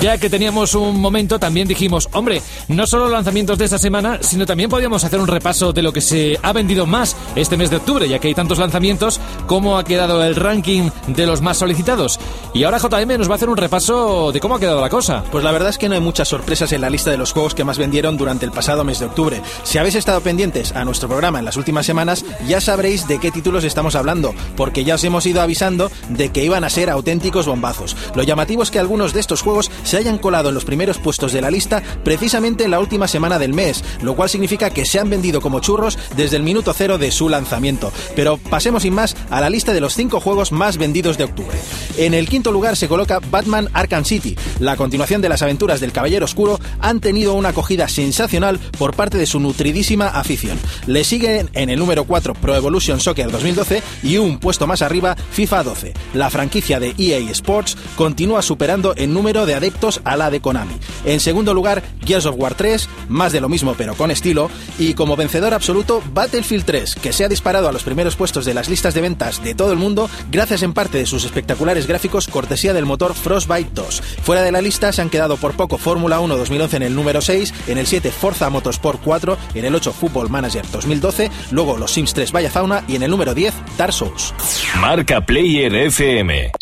Ya 0.00 0.16
que 0.16 0.30
teníamos 0.30 0.76
un 0.76 1.00
momento, 1.00 1.40
también 1.40 1.66
dijimos, 1.66 2.08
hombre, 2.12 2.40
no 2.68 2.86
solo 2.86 3.08
lanzamientos 3.08 3.58
de 3.58 3.64
esta 3.64 3.78
semana, 3.78 4.18
sino 4.20 4.46
también 4.46 4.70
podíamos 4.70 5.02
hacer 5.02 5.18
un 5.18 5.26
repaso 5.26 5.72
de 5.72 5.82
lo 5.82 5.92
que 5.92 6.00
se 6.00 6.38
ha 6.40 6.52
vendido 6.52 6.86
más 6.86 7.16
este 7.34 7.56
mes 7.56 7.68
de 7.68 7.78
octubre, 7.78 8.08
ya 8.08 8.20
que 8.20 8.28
hay 8.28 8.34
tantos 8.34 8.58
lanzamientos, 8.58 9.20
cómo 9.48 9.76
ha 9.76 9.82
quedado 9.82 10.22
el 10.22 10.36
ranking 10.36 10.90
de 11.08 11.26
los 11.26 11.40
más 11.42 11.56
solicitados. 11.56 12.20
Y 12.54 12.62
ahora 12.62 12.78
JM 12.78 13.18
nos 13.18 13.28
va 13.28 13.32
a 13.32 13.36
hacer 13.36 13.48
un 13.48 13.56
repaso 13.56 14.30
de 14.30 14.38
cómo 14.38 14.54
ha 14.54 14.60
quedado 14.60 14.80
la 14.80 14.88
cosa. 14.88 15.24
Pues 15.32 15.42
la 15.42 15.50
verdad 15.50 15.70
es 15.70 15.78
que 15.78 15.88
no 15.88 15.96
hay 15.96 16.00
muchas 16.00 16.28
sorpresas 16.28 16.70
en 16.70 16.82
la 16.82 16.90
lista 16.90 17.10
de 17.10 17.18
los 17.18 17.32
juegos 17.32 17.56
que 17.56 17.64
más 17.64 17.76
vendieron 17.76 18.16
durante 18.16 18.44
el 18.44 18.52
pasado 18.52 18.84
mes 18.84 19.00
de 19.00 19.06
octubre. 19.06 19.42
Si 19.64 19.78
habéis 19.78 19.96
estado 19.96 20.20
pendientes 20.20 20.76
a 20.76 20.84
nuestro 20.84 21.08
programa 21.08 21.40
en 21.40 21.44
las 21.44 21.56
últimas 21.56 21.86
semanas, 21.86 22.24
ya 22.46 22.60
sabréis 22.60 23.08
de 23.08 23.18
qué 23.18 23.32
títulos 23.32 23.64
estamos 23.64 23.96
hablando, 23.96 24.32
porque 24.56 24.84
ya 24.84 24.94
os 24.94 25.02
hemos 25.02 25.26
ido 25.26 25.42
avisando 25.42 25.90
de 26.08 26.28
que 26.28 26.44
iban 26.44 26.62
a 26.62 26.70
ser 26.70 26.88
auténticos 26.88 27.46
bombazos. 27.46 27.96
Lo 28.14 28.22
llamativo 28.22 28.62
es 28.62 28.70
que 28.70 28.78
algunos 28.78 29.12
de 29.12 29.18
estos 29.18 29.42
juegos 29.42 29.72
se 29.88 29.96
hayan 29.96 30.18
colado 30.18 30.50
en 30.50 30.54
los 30.54 30.66
primeros 30.66 30.98
puestos 30.98 31.32
de 31.32 31.40
la 31.40 31.50
lista 31.50 31.82
precisamente 32.04 32.64
en 32.64 32.72
la 32.72 32.78
última 32.78 33.08
semana 33.08 33.38
del 33.38 33.54
mes, 33.54 33.82
lo 34.02 34.14
cual 34.14 34.28
significa 34.28 34.68
que 34.68 34.84
se 34.84 35.00
han 35.00 35.08
vendido 35.08 35.40
como 35.40 35.60
churros 35.60 35.98
desde 36.14 36.36
el 36.36 36.42
minuto 36.42 36.74
cero 36.74 36.98
de 36.98 37.10
su 37.10 37.30
lanzamiento. 37.30 37.90
Pero 38.14 38.36
pasemos 38.36 38.82
sin 38.82 38.92
más 38.92 39.16
a 39.30 39.40
la 39.40 39.48
lista 39.48 39.72
de 39.72 39.80
los 39.80 39.94
cinco 39.94 40.20
juegos 40.20 40.52
más 40.52 40.76
vendidos 40.76 41.16
de 41.16 41.24
octubre. 41.24 41.56
En 41.96 42.12
el 42.12 42.28
quinto 42.28 42.52
lugar 42.52 42.76
se 42.76 42.86
coloca 42.86 43.18
Batman 43.30 43.70
Arkham 43.72 44.04
City. 44.04 44.36
La 44.60 44.76
continuación 44.76 45.22
de 45.22 45.30
las 45.30 45.40
aventuras 45.40 45.80
del 45.80 45.92
Caballero 45.92 46.26
Oscuro 46.26 46.60
han 46.80 47.00
tenido 47.00 47.32
una 47.32 47.48
acogida 47.48 47.88
sensacional 47.88 48.58
por 48.78 48.94
parte 48.94 49.16
de 49.16 49.24
su 49.24 49.40
nutridísima 49.40 50.08
afición. 50.08 50.58
Le 50.86 51.02
siguen 51.02 51.48
en 51.54 51.70
el 51.70 51.78
número 51.78 52.04
4 52.04 52.34
Pro 52.34 52.54
Evolution 52.54 53.00
Soccer 53.00 53.30
2012 53.30 53.82
y 54.02 54.18
un 54.18 54.38
puesto 54.38 54.66
más 54.66 54.82
arriba 54.82 55.16
FIFA 55.32 55.62
12. 55.62 55.94
La 56.12 56.28
franquicia 56.28 56.78
de 56.78 56.94
EA 56.98 57.18
Sports 57.30 57.78
continúa 57.96 58.42
superando 58.42 58.94
el 58.94 59.14
número 59.14 59.46
de 59.46 59.54
adeptos 59.54 59.77
a 60.04 60.16
la 60.16 60.30
de 60.30 60.40
Konami. 60.40 60.74
En 61.04 61.20
segundo 61.20 61.54
lugar, 61.54 61.82
Gears 62.04 62.26
of 62.26 62.36
War 62.36 62.54
3, 62.54 62.88
más 63.08 63.32
de 63.32 63.40
lo 63.40 63.48
mismo 63.48 63.74
pero 63.76 63.94
con 63.94 64.10
estilo, 64.10 64.50
y 64.78 64.94
como 64.94 65.16
vencedor 65.16 65.54
absoluto, 65.54 66.02
Battlefield 66.12 66.64
3, 66.64 66.96
que 66.96 67.12
se 67.12 67.24
ha 67.24 67.28
disparado 67.28 67.68
a 67.68 67.72
los 67.72 67.84
primeros 67.84 68.16
puestos 68.16 68.44
de 68.44 68.54
las 68.54 68.68
listas 68.68 68.94
de 68.94 69.00
ventas 69.00 69.42
de 69.42 69.54
todo 69.54 69.72
el 69.72 69.78
mundo 69.78 70.10
gracias 70.30 70.62
en 70.62 70.72
parte 70.72 70.98
de 70.98 71.06
sus 71.06 71.24
espectaculares 71.24 71.86
gráficos 71.86 72.28
cortesía 72.28 72.72
del 72.72 72.86
motor 72.86 73.14
Frostbite 73.14 73.70
2. 73.72 74.02
Fuera 74.22 74.42
de 74.42 74.52
la 74.52 74.60
lista 74.60 74.92
se 74.92 75.02
han 75.02 75.10
quedado 75.10 75.36
por 75.36 75.54
poco 75.54 75.78
Fórmula 75.78 76.20
1 76.20 76.36
2011 76.36 76.76
en 76.76 76.82
el 76.82 76.94
número 76.94 77.20
6, 77.20 77.54
en 77.68 77.78
el 77.78 77.86
7 77.86 78.10
Forza 78.10 78.50
Motorsport 78.50 79.00
4, 79.02 79.38
en 79.54 79.64
el 79.64 79.74
8 79.74 79.92
Football 79.92 80.28
Manager 80.28 80.64
2012, 80.70 81.30
luego 81.50 81.76
los 81.76 81.92
Sims 81.92 82.14
3 82.14 82.32
Vaya 82.32 82.50
Fauna 82.50 82.84
y 82.88 82.96
en 82.96 83.02
el 83.04 83.10
número 83.10 83.34
10 83.34 83.54
Dark 83.76 83.92
Souls. 83.92 84.34
Marca 84.80 85.24
Player 85.24 85.74
FM. 85.74 86.52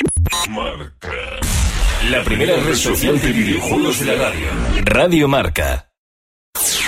Marca. 0.48 1.65
La 2.10 2.22
primera 2.22 2.56
red 2.56 2.74
social 2.74 3.20
de 3.20 3.32
videojuegos 3.32 3.98
de 4.00 4.06
la 4.06 4.14
radio. 4.14 4.46
Radio 4.84 5.28
Marca. 5.28 5.88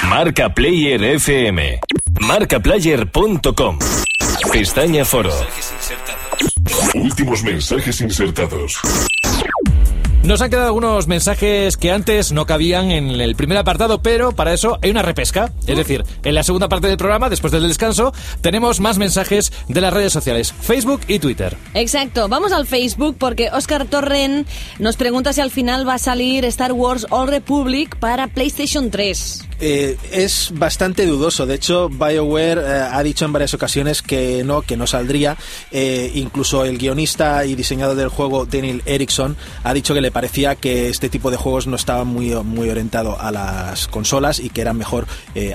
Marca 0.08 0.54
Player 0.54 1.02
FM. 1.02 1.80
Marcaplayer.com. 2.20 3.78
Pestaña 4.52 5.04
Foro. 5.04 5.32
Últimos 6.94 7.42
mensajes 7.42 8.00
insertados. 8.00 8.80
Nos 10.22 10.42
han 10.42 10.50
quedado 10.50 10.66
algunos 10.66 11.06
mensajes 11.06 11.76
que 11.76 11.92
antes 11.92 12.32
no 12.32 12.44
cabían 12.44 12.90
en 12.90 13.08
el 13.20 13.36
primer 13.36 13.56
apartado, 13.56 14.02
pero 14.02 14.32
para 14.32 14.52
eso 14.52 14.78
hay 14.82 14.90
una 14.90 15.02
repesca. 15.02 15.52
Es 15.66 15.76
decir, 15.76 16.04
en 16.24 16.34
la 16.34 16.42
segunda 16.42 16.68
parte 16.68 16.88
del 16.88 16.96
programa, 16.96 17.30
después 17.30 17.52
del 17.52 17.66
descanso, 17.68 18.12
tenemos 18.40 18.80
más 18.80 18.98
mensajes 18.98 19.52
de 19.68 19.80
las 19.80 19.92
redes 19.92 20.12
sociales, 20.12 20.52
Facebook 20.52 21.02
y 21.06 21.20
Twitter. 21.20 21.56
Exacto, 21.74 22.28
vamos 22.28 22.52
al 22.52 22.66
Facebook 22.66 23.16
porque 23.18 23.50
Oscar 23.52 23.86
Torren 23.86 24.44
nos 24.80 24.96
pregunta 24.96 25.32
si 25.32 25.40
al 25.40 25.52
final 25.52 25.88
va 25.88 25.94
a 25.94 25.98
salir 25.98 26.44
Star 26.46 26.72
Wars 26.72 27.06
All 27.10 27.28
Republic 27.28 27.96
para 27.96 28.26
PlayStation 28.26 28.90
3. 28.90 29.47
Eh, 29.60 29.96
es 30.12 30.52
bastante 30.54 31.06
dudoso. 31.06 31.46
De 31.46 31.54
hecho, 31.54 31.88
BioWare 31.88 32.60
eh, 32.60 32.88
ha 32.92 33.02
dicho 33.02 33.24
en 33.24 33.32
varias 33.32 33.54
ocasiones 33.54 34.02
que 34.02 34.44
no, 34.44 34.62
que 34.62 34.76
no 34.76 34.86
saldría. 34.86 35.36
Eh, 35.70 36.12
incluso 36.14 36.64
el 36.64 36.78
guionista 36.78 37.44
y 37.44 37.54
diseñador 37.54 37.96
del 37.96 38.08
juego, 38.08 38.46
Daniel 38.46 38.82
Erickson, 38.86 39.36
ha 39.64 39.74
dicho 39.74 39.94
que 39.94 40.00
le 40.00 40.10
parecía 40.10 40.54
que 40.54 40.88
este 40.88 41.08
tipo 41.08 41.30
de 41.30 41.36
juegos 41.36 41.66
no 41.66 41.76
estaba 41.76 42.04
muy, 42.04 42.34
muy 42.44 42.70
orientado 42.70 43.20
a 43.20 43.32
las 43.32 43.88
consolas 43.88 44.38
y 44.38 44.50
que 44.50 44.60
era 44.60 44.72
mejor 44.72 45.06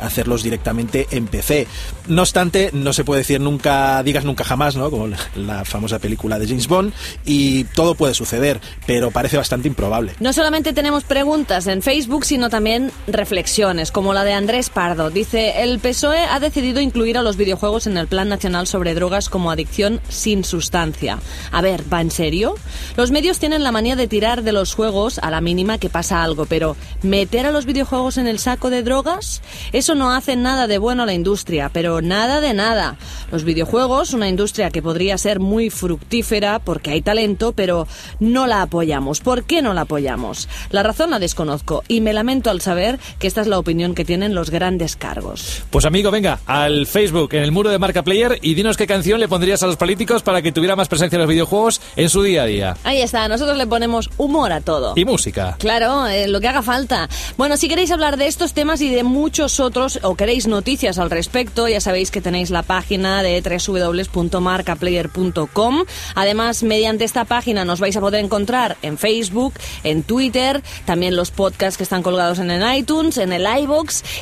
hacerlos 0.02 0.44
directamente 0.44 1.08
en 1.12 1.28
PC. 1.28 1.68
No 2.08 2.22
obstante, 2.22 2.70
no 2.74 2.94
se 2.94 3.04
puede 3.04 3.20
decir 3.20 3.40
nunca, 3.40 4.02
digas 4.04 4.26
nunca 4.26 4.44
jamás, 4.44 4.76
¿no? 4.76 4.90
Como 4.90 5.10
la 5.36 5.66
famosa 5.66 6.00
película 6.00 6.40
de 6.40 6.48
James 6.48 6.68
Bond, 6.68 6.94
y 7.26 7.64
todo 7.66 7.96
puede 7.96 8.14
suceder, 8.14 8.60
pero 8.86 9.12
parece 9.12 9.38
bastante 9.38 9.68
improbable. 9.68 10.14
No 10.20 10.34
solamente 10.34 10.74
tenemos 10.74 11.04
preguntas 11.04 11.68
en 11.68 11.82
Facebook, 11.82 12.26
sino 12.26 12.50
también 12.50 12.92
reflexiones 13.08 13.92
como 13.94 14.16
la 14.16 14.24
de 14.24 14.34
Andrés 14.34 14.72
Pardo. 14.72 15.12
Dice, 15.12 15.62
el 15.62 15.80
PSOE 15.80 16.26
ha 16.26 16.40
decidido 16.40 16.82
incluir 16.82 17.16
a 17.16 17.22
los 17.22 17.38
videojuegos 17.38 17.86
en 17.86 17.96
el 17.96 18.08
Plan 18.08 18.28
Nacional 18.28 18.66
sobre 18.66 18.96
Drogas 18.96 19.30
como 19.30 19.52
adicción 19.52 20.02
sin 20.10 20.44
sustancia. 20.44 21.20
A 21.52 21.62
ver, 21.62 21.84
¿va 21.94 22.02
en 22.02 22.10
serio? 22.10 22.56
Los 22.98 23.12
medios 23.12 23.38
tienen 23.38 23.64
la 23.64 23.72
manía 23.72 23.96
de 23.96 24.08
tirar 24.08 24.42
de 24.42 24.52
los 24.52 24.74
juegos 24.74 25.20
a 25.20 25.30
la 25.30 25.42
mínima 25.42 25.78
que 25.78 25.90
pasa 25.90 26.24
algo, 26.24 26.48
pero 26.48 26.76
¿meter 27.04 27.46
a 27.46 27.52
los 27.52 27.66
videojuegos 27.66 28.18
en 28.18 28.26
el 28.26 28.40
saco 28.40 28.72
de 28.72 28.82
drogas? 28.82 29.44
Eso 29.74 29.94
no 29.94 30.12
hace 30.12 30.36
nada 30.36 30.66
de 30.66 30.80
bueno 30.80 31.04
a 31.04 31.06
la 31.06 31.14
industria, 31.14 31.70
pero 31.72 32.02
nada 32.02 32.42
de 32.42 32.56
nada. 32.56 32.98
Los 33.32 33.44
videojuegos, 33.44 34.14
una 34.16 34.28
industria 34.28 34.72
que 34.72 34.82
podría 34.82 35.20
ser 35.20 35.40
muy 35.40 35.70
fructífera 35.70 36.58
porque 36.58 36.90
hay 36.90 37.04
talento, 37.04 37.52
pero 37.52 37.88
no 38.20 38.48
la 38.48 38.64
apoyamos. 38.64 39.20
¿Por 39.20 39.44
qué 39.44 39.62
no 39.62 39.76
la 39.76 39.82
apoyamos? 39.82 40.50
La 40.72 40.82
razón 40.82 41.12
la 41.12 41.20
desconozco 41.20 41.84
y 41.88 42.02
me 42.02 42.14
lamento 42.14 42.50
al 42.50 42.60
saber 42.60 43.00
que 43.20 43.28
esta 43.28 43.42
es 43.42 43.48
la 43.48 43.60
opinión 43.60 43.83
que 43.92 44.06
tienen 44.06 44.34
los 44.34 44.50
grandes 44.50 44.96
cargos. 44.96 45.64
Pues 45.70 45.84
amigo, 45.84 46.12
venga, 46.12 46.40
al 46.46 46.88
Facebook, 46.88 47.34
en 47.34 47.44
el 47.44 47.52
muro 47.52 47.70
de 47.70 47.78
Marca 47.78 48.04
Player, 48.04 48.40
y 48.42 48.54
dinos 48.54 48.78
qué 48.78 48.88
canción 48.88 49.20
le 49.20 49.28
pondrías 49.28 49.62
a 49.64 49.68
los 49.68 49.76
políticos 49.76 50.24
para 50.24 50.42
que 50.42 50.54
tuviera 50.54 50.78
más 50.78 50.88
presencia 50.88 51.18
en 51.18 51.22
los 51.22 51.30
videojuegos 51.30 51.82
en 51.98 52.10
su 52.10 52.24
día 52.24 52.44
a 52.44 52.46
día. 52.46 52.78
Ahí 52.86 53.02
está, 53.02 53.28
nosotros 53.28 53.58
le 53.58 53.68
ponemos 53.68 54.10
humor 54.18 54.54
a 54.54 54.62
todo. 54.62 54.94
Y 54.96 55.04
música. 55.04 55.58
Claro, 55.60 56.08
eh, 56.08 56.30
lo 56.30 56.40
que 56.40 56.48
haga 56.48 56.62
falta. 56.62 57.10
Bueno, 57.38 57.58
si 57.58 57.68
queréis 57.68 57.92
hablar 57.92 58.16
de 58.18 58.28
estos 58.28 58.54
temas 58.54 58.80
y 58.82 58.90
de 58.90 59.04
muchos 59.04 59.60
otros, 59.60 60.00
o 60.04 60.16
queréis 60.16 60.48
noticias 60.48 61.00
al 61.00 61.10
respecto, 61.10 61.68
ya 61.68 61.82
sabéis 61.82 62.12
que 62.12 62.22
tenéis 62.22 62.50
la 62.50 62.64
página 62.64 63.24
de 63.24 63.42
www.marcaplayer.com. 63.42 65.84
Además, 66.16 66.64
mediante 66.64 67.04
esta 67.04 67.26
página 67.26 67.66
nos 67.66 67.80
vais 67.80 67.98
a 67.98 68.02
poder 68.02 68.24
encontrar 68.24 68.78
en 68.82 68.98
Facebook, 68.98 69.54
en 69.84 70.04
Twitter, 70.04 70.64
también 70.86 71.16
los 71.16 71.32
podcasts 71.32 71.78
que 71.78 71.84
están 71.84 72.04
colgados 72.04 72.40
en 72.40 72.52
el 72.52 72.78
iTunes, 72.78 73.18
en 73.18 73.34
el 73.34 73.48
iVoox, 73.62 73.73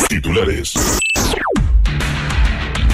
Titulares. 0.08 0.74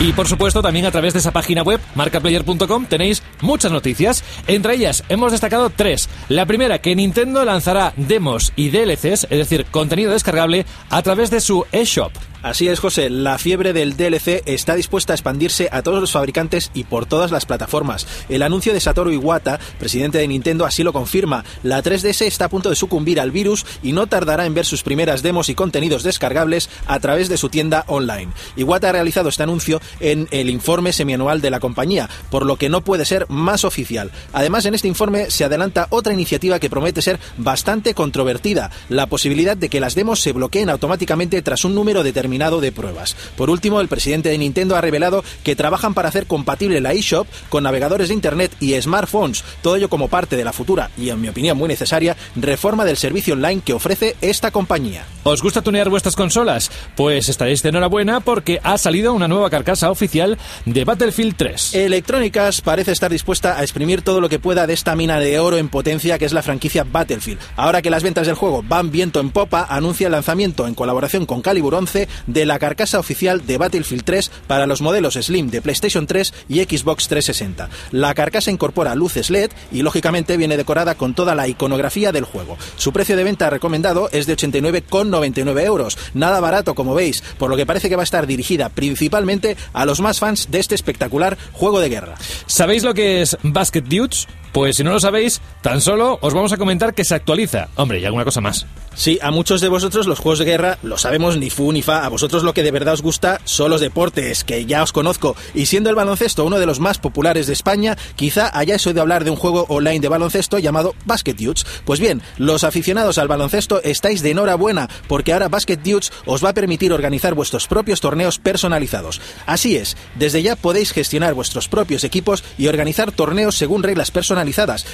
Y 0.01 0.13
por 0.15 0.27
supuesto, 0.27 0.63
también 0.63 0.87
a 0.87 0.91
través 0.91 1.13
de 1.13 1.21
esa 1.21 1.31
página 1.31 1.63
web, 1.63 1.79
marcaplayer.com, 1.95 2.87
tenéis 2.87 3.23
muchas 3.41 3.71
noticias. 3.71 4.25
Entre 4.49 4.75
ellas, 4.75 5.05
hemos 5.09 5.31
destacado 5.31 5.71
tres. 5.71 6.09
La 6.29 6.45
primera, 6.45 6.81
que 6.81 6.97
Nintendo 6.97 7.45
lanzará 7.45 7.93
demos 7.97 8.53
y 8.57 8.71
DLCs, 8.71 9.29
es 9.31 9.39
decir, 9.39 9.65
contenido 9.67 10.11
descargable, 10.11 10.67
a 10.91 11.03
través 11.03 11.31
de 11.31 11.41
su 11.41 11.65
eShop. 11.71 12.11
Así 12.43 12.67
es, 12.67 12.81
José, 12.81 13.09
la 13.09 13.39
fiebre 13.39 13.73
del 13.73 13.97
DLC 13.97 14.43
está 14.47 14.75
dispuesta 14.75 15.13
a 15.13 15.15
expandirse 15.15 15.69
a 15.71 15.83
todos 15.83 16.01
los 16.01 16.11
fabricantes 16.11 16.73
y 16.75 16.83
por 16.83 17.07
todas 17.07 17.31
las 17.31 17.47
plataformas. 17.47 18.05
El 18.29 18.43
anuncio 18.43 18.73
de 18.73 18.81
Satoru 18.81 19.13
Iwata, 19.13 19.61
presidente 19.79 20.19
de 20.19 20.27
Nintendo, 20.27 20.67
así 20.67 20.83
lo 20.83 20.93
confirma. 20.93 21.45
La 21.63 21.85
3DS 21.85 22.23
está 22.23 22.47
a 22.47 22.49
punto 22.49 22.69
de 22.69 22.75
sucumbir 22.75 23.21
al 23.21 23.31
virus 23.31 23.65
y 23.81 23.93
no 23.93 24.09
tardará 24.09 24.45
en 24.45 24.55
ver 24.55 24.67
sus 24.67 24.83
primeras 24.83 25.23
demos 25.23 25.51
y 25.51 25.55
contenidos 25.55 26.03
descargables 26.03 26.69
a 26.89 26.99
través 26.99 27.29
de 27.29 27.37
su 27.37 27.49
tienda 27.49 27.85
online. 27.87 28.33
Iwata 28.57 28.89
ha 28.89 28.93
realizado 28.93 29.29
este 29.29 29.45
anuncio 29.45 29.81
en 30.01 30.27
el 30.33 30.51
informe 30.51 30.93
semianual 30.93 31.43
de 31.43 31.51
la 31.51 31.61
compañía, 31.61 32.11
por 32.29 32.45
lo 32.45 32.57
que 32.57 32.69
no 32.69 32.83
puede 32.83 33.05
ser 33.05 33.27
más 33.29 33.65
oficial. 33.65 34.11
Además, 34.33 34.65
en 34.65 34.75
este 34.75 34.89
informe 34.89 35.31
se 35.31 35.45
adelanta 35.45 35.87
otra 35.91 36.13
iniciativa 36.13 36.59
que 36.59 36.71
promete 36.71 37.03
ser 37.03 37.21
bastante 37.37 37.95
controvertida, 37.95 38.73
la 38.89 39.07
posibilidad 39.07 39.57
de 39.57 39.69
que 39.69 39.79
las 39.79 39.95
demos 39.95 40.19
se 40.19 40.33
bloqueen 40.33 40.71
automáticamente 40.71 41.41
tras 41.43 41.65
un 41.65 41.77
número 41.77 42.03
determinado 42.03 42.32
de 42.33 42.73
pruebas. 42.73 43.15
Por 43.37 43.51
último, 43.51 43.81
el 43.81 43.89
presidente 43.89 44.29
de 44.29 44.39
Nintendo 44.39 44.75
ha 44.75 44.81
revelado 44.81 45.23
que 45.45 45.55
trabajan 45.55 45.95
para 45.95 46.09
hacer 46.09 46.27
compatible 46.27 46.81
la 46.81 46.93
eShop 46.93 47.27
con 47.51 47.63
navegadores 47.63 48.09
de 48.09 48.15
Internet 48.15 48.53
y 48.59 48.81
smartphones, 48.81 49.45
todo 49.61 49.77
ello 49.77 49.89
como 49.89 50.09
parte 50.09 50.35
de 50.37 50.45
la 50.45 50.53
futura 50.53 50.91
y, 50.97 51.11
en 51.11 51.21
mi 51.21 51.29
opinión, 51.29 51.59
muy 51.59 51.69
necesaria 51.69 52.17
reforma 52.35 52.85
del 52.85 52.97
servicio 52.97 53.35
online 53.35 53.63
que 53.65 53.75
ofrece 53.75 54.17
esta 54.21 54.51
compañía. 54.51 55.05
¿Os 55.25 55.43
gusta 55.43 55.63
tunear 55.63 55.89
vuestras 55.89 56.17
consolas? 56.17 56.71
Pues 56.97 57.29
estaréis 57.29 57.63
de 57.63 57.69
enhorabuena 57.69 58.21
porque 58.21 58.59
ha 58.63 58.79
salido 58.79 59.13
una 59.13 59.29
nueva 59.29 59.51
carcasa 59.51 59.91
oficial 59.91 60.39
de 60.65 60.85
Battlefield 60.85 61.37
3. 61.37 61.75
Electronic 61.75 62.37
Arts 62.37 62.61
parece 62.61 62.93
estar 62.93 63.11
dispuesta 63.11 63.59
a 63.59 63.63
exprimir 63.63 64.03
todo 64.03 64.21
lo 64.21 64.29
que 64.29 64.39
pueda 64.39 64.67
de 64.67 64.75
esta 64.75 64.97
mina 64.97 65.21
de 65.21 65.39
oro 65.39 65.59
en 65.59 65.69
potencia 65.69 66.19
que 66.19 66.25
es 66.25 66.33
la 66.33 66.43
franquicia 66.43 66.85
Battlefield. 66.85 67.39
Ahora 67.57 67.83
que 67.83 67.91
las 67.91 68.03
ventas 68.03 68.27
del 68.27 68.37
juego 68.37 68.65
van 68.67 68.91
viento 68.91 69.21
en 69.21 69.31
popa, 69.31 69.67
anuncia 69.69 70.07
el 70.07 70.13
lanzamiento 70.13 70.67
en 70.67 70.75
colaboración 70.75 71.27
con 71.27 71.43
Calibur 71.43 71.75
11 71.75 72.09
de 72.27 72.47
la 72.47 72.59
carcasa 72.59 72.99
oficial 72.99 73.47
de 73.47 73.59
Battlefield 73.59 74.05
3 74.05 74.31
para 74.47 74.67
los 74.67 74.81
modelos 74.81 75.15
Slim 75.15 75.51
de 75.51 75.63
PlayStation 75.63 76.07
3 76.07 76.33
y 76.49 76.61
Xbox 76.61 77.09
360. 77.09 77.69
La 77.91 78.15
carcasa 78.15 78.51
incorpora 78.51 78.95
luces 78.95 79.31
LED 79.31 79.51
y 79.71 79.83
lógicamente 79.83 80.37
viene 80.37 80.57
decorada 80.57 80.95
con 80.95 81.15
toda 81.15 81.35
la 81.35 81.49
iconografía 81.49 82.13
del 82.13 82.25
juego. 82.25 82.57
Su 82.77 82.93
precio 82.93 83.17
de 83.17 83.25
venta 83.25 83.51
recomendado 83.51 84.09
es 84.13 84.27
de 84.27 84.37
89,99 84.37 85.65
euros, 85.65 85.99
nada 86.15 86.41
barato 86.41 86.75
como 86.75 86.95
veis, 86.95 87.23
por 87.39 87.51
lo 87.51 87.57
que 87.57 87.67
parece 87.67 87.89
que 87.89 87.97
va 87.97 88.03
a 88.03 88.05
estar 88.05 88.27
dirigida 88.27 88.69
principalmente 88.69 89.57
a 89.73 89.85
los 89.85 90.01
más 90.01 90.19
fans 90.19 90.51
de 90.51 90.59
este 90.59 90.75
espectacular 90.75 91.39
juego 91.53 91.81
de 91.81 91.89
guerra. 91.89 92.15
¿Sabéis 92.47 92.83
lo 92.83 92.95
que 92.95 93.23
es 93.23 93.37
Basket 93.43 93.83
Dudes? 93.83 94.27
Pues 94.53 94.77
si 94.77 94.85
no 94.85 94.93
lo 94.93 95.01
sabéis, 95.01 95.41
tan 95.63 95.81
solo 95.81 96.19
os 96.21 96.35
vamos 96.35 96.53
a 96.53 96.59
comentar 96.59 96.93
que 96.93 97.07
se 97.07 97.15
actualiza. 97.15 97.69
Hombre, 97.77 98.01
y 98.01 98.05
alguna 98.05 98.27
cosa 98.27 98.43
más. 98.43 98.67
Sí, 98.95 99.19
a 99.23 99.31
muchos 99.31 99.63
de 99.63 99.69
vosotros 99.69 100.07
los 100.07 100.19
juegos 100.19 100.39
de 100.39 100.45
guerra 100.45 100.79
lo 100.83 100.99
sabemos 100.99 101.39
ni 101.39 101.49
fu 101.49 101.73
ni 101.73 101.81
fa. 101.81 102.05
A 102.05 102.11
vosotros 102.11 102.43
lo 102.43 102.53
que 102.53 102.63
de 102.63 102.71
verdad 102.71 102.93
os 102.93 103.01
gusta 103.01 103.41
son 103.45 103.71
los 103.71 103.81
deportes, 103.81 104.45
que 104.45 104.67
ya 104.67 104.83
os 104.83 104.93
conozco. 104.93 105.35
Y 105.55 105.65
siendo 105.65 105.89
el 105.89 105.97
baloncesto 105.97 106.45
uno 106.45 106.59
de 106.59 106.67
los 106.67 106.81
más 106.81 106.99
populares 106.99 107.47
de 107.47 107.55
España, 107.55 107.97
quizá 108.15 108.51
hayáis 108.53 108.87
oído 108.87 109.01
hablar 109.01 109.25
de 109.25 109.31
un 109.31 109.37
juego 109.37 109.65
online 109.71 110.01
de 110.01 110.09
baloncesto 110.09 110.59
llamado 110.59 110.95
Basket 111.07 111.33
Dudes. 111.33 111.65
Pues 111.87 111.99
bien, 111.99 112.21
los 112.37 112.63
aficionados 112.63 113.17
al 113.17 113.29
baloncesto 113.29 113.83
estáis 113.83 114.21
de 114.21 114.33
enhorabuena, 114.33 114.91
porque 115.09 115.33
ahora 115.33 115.49
Basket 115.49 115.79
Dudes 115.79 116.13
os 116.27 116.45
va 116.45 116.51
a 116.51 116.55
permitir 116.55 116.93
organizar 116.93 117.33
vuestros 117.33 117.67
propios 117.69 118.03
torneos 118.03 118.39
personalizados. 118.39 119.23
Así 119.47 119.77
es, 119.77 119.97
desde 120.17 120.43
ya 120.43 120.57
podéis 120.57 120.93
gestionar 120.93 121.33
vuestros 121.33 121.69
propios 121.69 122.05
equipos 122.05 122.45
y 122.59 122.67
organizar 122.67 123.13
torneos 123.13 123.57
según 123.57 123.83
reglas 123.83 124.11
personalizadas 124.11 124.42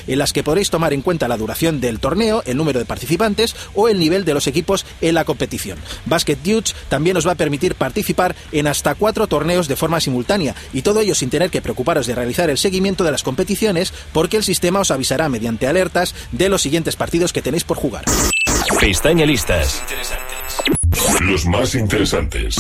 en 0.06 0.18
las 0.18 0.32
que 0.32 0.42
podréis 0.42 0.70
tomar 0.70 0.92
en 0.92 1.02
cuenta 1.02 1.28
la 1.28 1.36
duración 1.36 1.80
del 1.80 2.00
torneo, 2.00 2.42
el 2.46 2.56
número 2.56 2.78
de 2.78 2.84
participantes 2.84 3.54
o 3.74 3.88
el 3.88 3.98
nivel 3.98 4.24
de 4.24 4.34
los 4.34 4.46
equipos 4.46 4.86
en 5.00 5.14
la 5.14 5.24
competición. 5.24 5.78
Basket 6.06 6.38
Dudes 6.42 6.74
también 6.88 7.16
os 7.16 7.26
va 7.26 7.32
a 7.32 7.36
permitir 7.36 7.74
participar 7.74 8.34
en 8.52 8.66
hasta 8.66 8.94
cuatro 8.94 9.26
torneos 9.26 9.68
de 9.68 9.76
forma 9.76 10.00
simultánea 10.00 10.54
y 10.72 10.82
todo 10.82 11.00
ello 11.00 11.14
sin 11.14 11.30
tener 11.30 11.50
que 11.50 11.62
preocuparos 11.62 12.06
de 12.06 12.14
realizar 12.14 12.50
el 12.50 12.58
seguimiento 12.58 13.04
de 13.04 13.12
las 13.12 13.22
competiciones 13.22 13.92
porque 14.12 14.36
el 14.36 14.44
sistema 14.44 14.80
os 14.80 14.90
avisará 14.90 15.28
mediante 15.28 15.66
alertas 15.66 16.14
de 16.32 16.48
los 16.48 16.62
siguientes 16.62 16.96
partidos 16.96 17.32
que 17.32 17.42
tenéis 17.42 17.64
por 17.64 17.76
jugar. 17.76 18.04
Pestaña 18.80 19.26
listas. 19.26 19.82
Los 21.20 21.46
más 21.46 21.74
interesantes. 21.74 22.56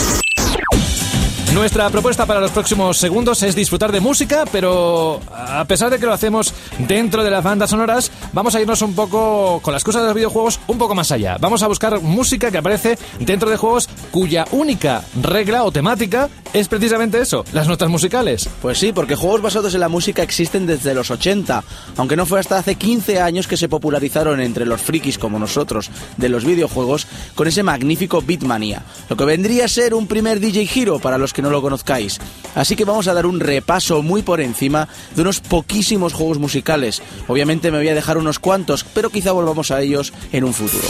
Nuestra 1.54 1.88
propuesta 1.88 2.26
para 2.26 2.40
los 2.40 2.50
próximos 2.50 2.98
segundos 2.98 3.42
es 3.42 3.54
disfrutar 3.54 3.90
de 3.90 4.00
música, 4.00 4.44
pero 4.52 5.18
a 5.34 5.64
pesar 5.64 5.88
de 5.88 5.98
que 5.98 6.04
lo 6.04 6.12
hacemos 6.12 6.52
dentro 6.86 7.24
de 7.24 7.30
las 7.30 7.42
bandas 7.42 7.70
sonoras, 7.70 8.12
vamos 8.34 8.54
a 8.54 8.60
irnos 8.60 8.82
un 8.82 8.94
poco 8.94 9.58
con 9.62 9.72
las 9.72 9.82
cosas 9.82 10.02
de 10.02 10.08
los 10.08 10.14
videojuegos 10.14 10.60
un 10.66 10.76
poco 10.76 10.94
más 10.94 11.10
allá. 11.10 11.38
Vamos 11.40 11.62
a 11.62 11.66
buscar 11.66 12.02
música 12.02 12.50
que 12.50 12.58
aparece 12.58 12.98
dentro 13.18 13.48
de 13.48 13.56
juegos 13.56 13.88
cuya 14.10 14.44
única 14.52 15.02
regla 15.22 15.64
o 15.64 15.72
temática 15.72 16.28
es 16.52 16.68
precisamente 16.68 17.20
eso, 17.20 17.44
las 17.52 17.66
notas 17.66 17.88
musicales. 17.88 18.48
Pues 18.60 18.78
sí, 18.78 18.92
porque 18.92 19.16
juegos 19.16 19.42
basados 19.42 19.74
en 19.74 19.80
la 19.80 19.88
música 19.88 20.22
existen 20.22 20.66
desde 20.66 20.94
los 20.94 21.10
80, 21.10 21.64
aunque 21.96 22.16
no 22.16 22.26
fue 22.26 22.40
hasta 22.40 22.58
hace 22.58 22.74
15 22.74 23.20
años 23.20 23.48
que 23.48 23.56
se 23.56 23.68
popularizaron 23.68 24.40
entre 24.40 24.66
los 24.66 24.82
frikis 24.82 25.18
como 25.18 25.38
nosotros 25.38 25.90
de 26.18 26.28
los 26.28 26.44
videojuegos 26.44 27.06
con 27.34 27.48
ese 27.48 27.62
magnífico 27.62 28.22
Beatmania, 28.22 28.82
lo 29.08 29.16
que 29.16 29.24
vendría 29.24 29.64
a 29.64 29.68
ser 29.68 29.94
un 29.94 30.06
primer 30.06 30.40
DJ 30.40 30.68
Hero 30.74 30.98
para 30.98 31.16
los 31.18 31.32
que 31.32 31.37
no 31.42 31.50
lo 31.50 31.62
conozcáis. 31.62 32.18
Así 32.54 32.76
que 32.76 32.84
vamos 32.84 33.08
a 33.08 33.14
dar 33.14 33.26
un 33.26 33.40
repaso 33.40 34.02
muy 34.02 34.22
por 34.22 34.40
encima 34.40 34.88
de 35.14 35.22
unos 35.22 35.40
poquísimos 35.40 36.12
juegos 36.12 36.38
musicales. 36.38 37.02
Obviamente 37.26 37.70
me 37.70 37.78
voy 37.78 37.88
a 37.88 37.94
dejar 37.94 38.18
unos 38.18 38.38
cuantos, 38.38 38.84
pero 38.84 39.10
quizá 39.10 39.32
volvamos 39.32 39.70
a 39.70 39.80
ellos 39.80 40.12
en 40.32 40.44
un 40.44 40.54
futuro. 40.54 40.88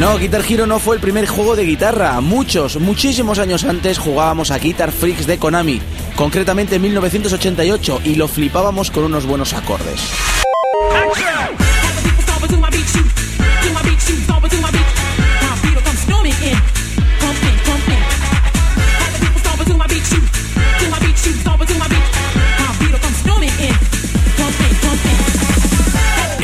No, 0.00 0.16
Guitar 0.16 0.42
Hero 0.48 0.66
no 0.66 0.78
fue 0.78 0.96
el 0.96 1.02
primer 1.02 1.26
juego 1.26 1.56
de 1.56 1.66
guitarra. 1.66 2.18
Muchos, 2.22 2.80
muchísimos 2.80 3.38
años 3.38 3.64
antes 3.64 3.98
jugábamos 3.98 4.50
a 4.50 4.58
Guitar 4.58 4.92
Freaks 4.92 5.26
de 5.26 5.36
Konami, 5.36 5.78
concretamente 6.20 6.76
en 6.76 6.82
1988, 6.82 8.02
y 8.04 8.14
lo 8.14 8.28
flipábamos 8.28 8.90
con 8.90 9.04
unos 9.04 9.24
buenos 9.24 9.54
acordes. 9.54 10.02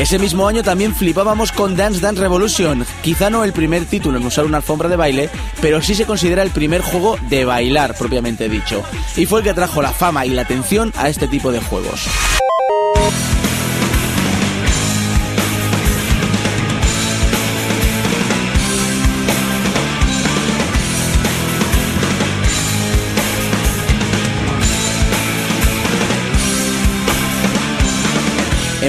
Ese 0.07 0.19
mismo 0.19 0.47
año 0.47 0.63
también 0.63 0.95
flipábamos 0.95 1.51
con 1.51 1.75
Dance 1.75 1.99
Dance 1.99 2.21
Revolution, 2.21 2.85
quizá 3.01 3.29
no 3.29 3.43
el 3.43 3.51
primer 3.51 3.83
título 3.83 4.17
en 4.17 4.25
usar 4.25 4.45
una 4.45 4.55
alfombra 4.55 4.87
de 4.87 4.95
baile, 4.95 5.29
pero 5.61 5.81
sí 5.81 5.95
se 5.95 6.05
considera 6.05 6.43
el 6.43 6.51
primer 6.51 6.79
juego 6.81 7.17
de 7.27 7.43
bailar 7.43 7.93
propiamente 7.93 8.47
dicho, 8.47 8.83
y 9.17 9.25
fue 9.25 9.41
el 9.41 9.45
que 9.45 9.53
trajo 9.53 9.81
la 9.81 9.91
fama 9.91 10.25
y 10.25 10.29
la 10.29 10.43
atención 10.43 10.93
a 10.95 11.09
este 11.09 11.27
tipo 11.27 11.51
de 11.51 11.59
juegos. 11.59 12.07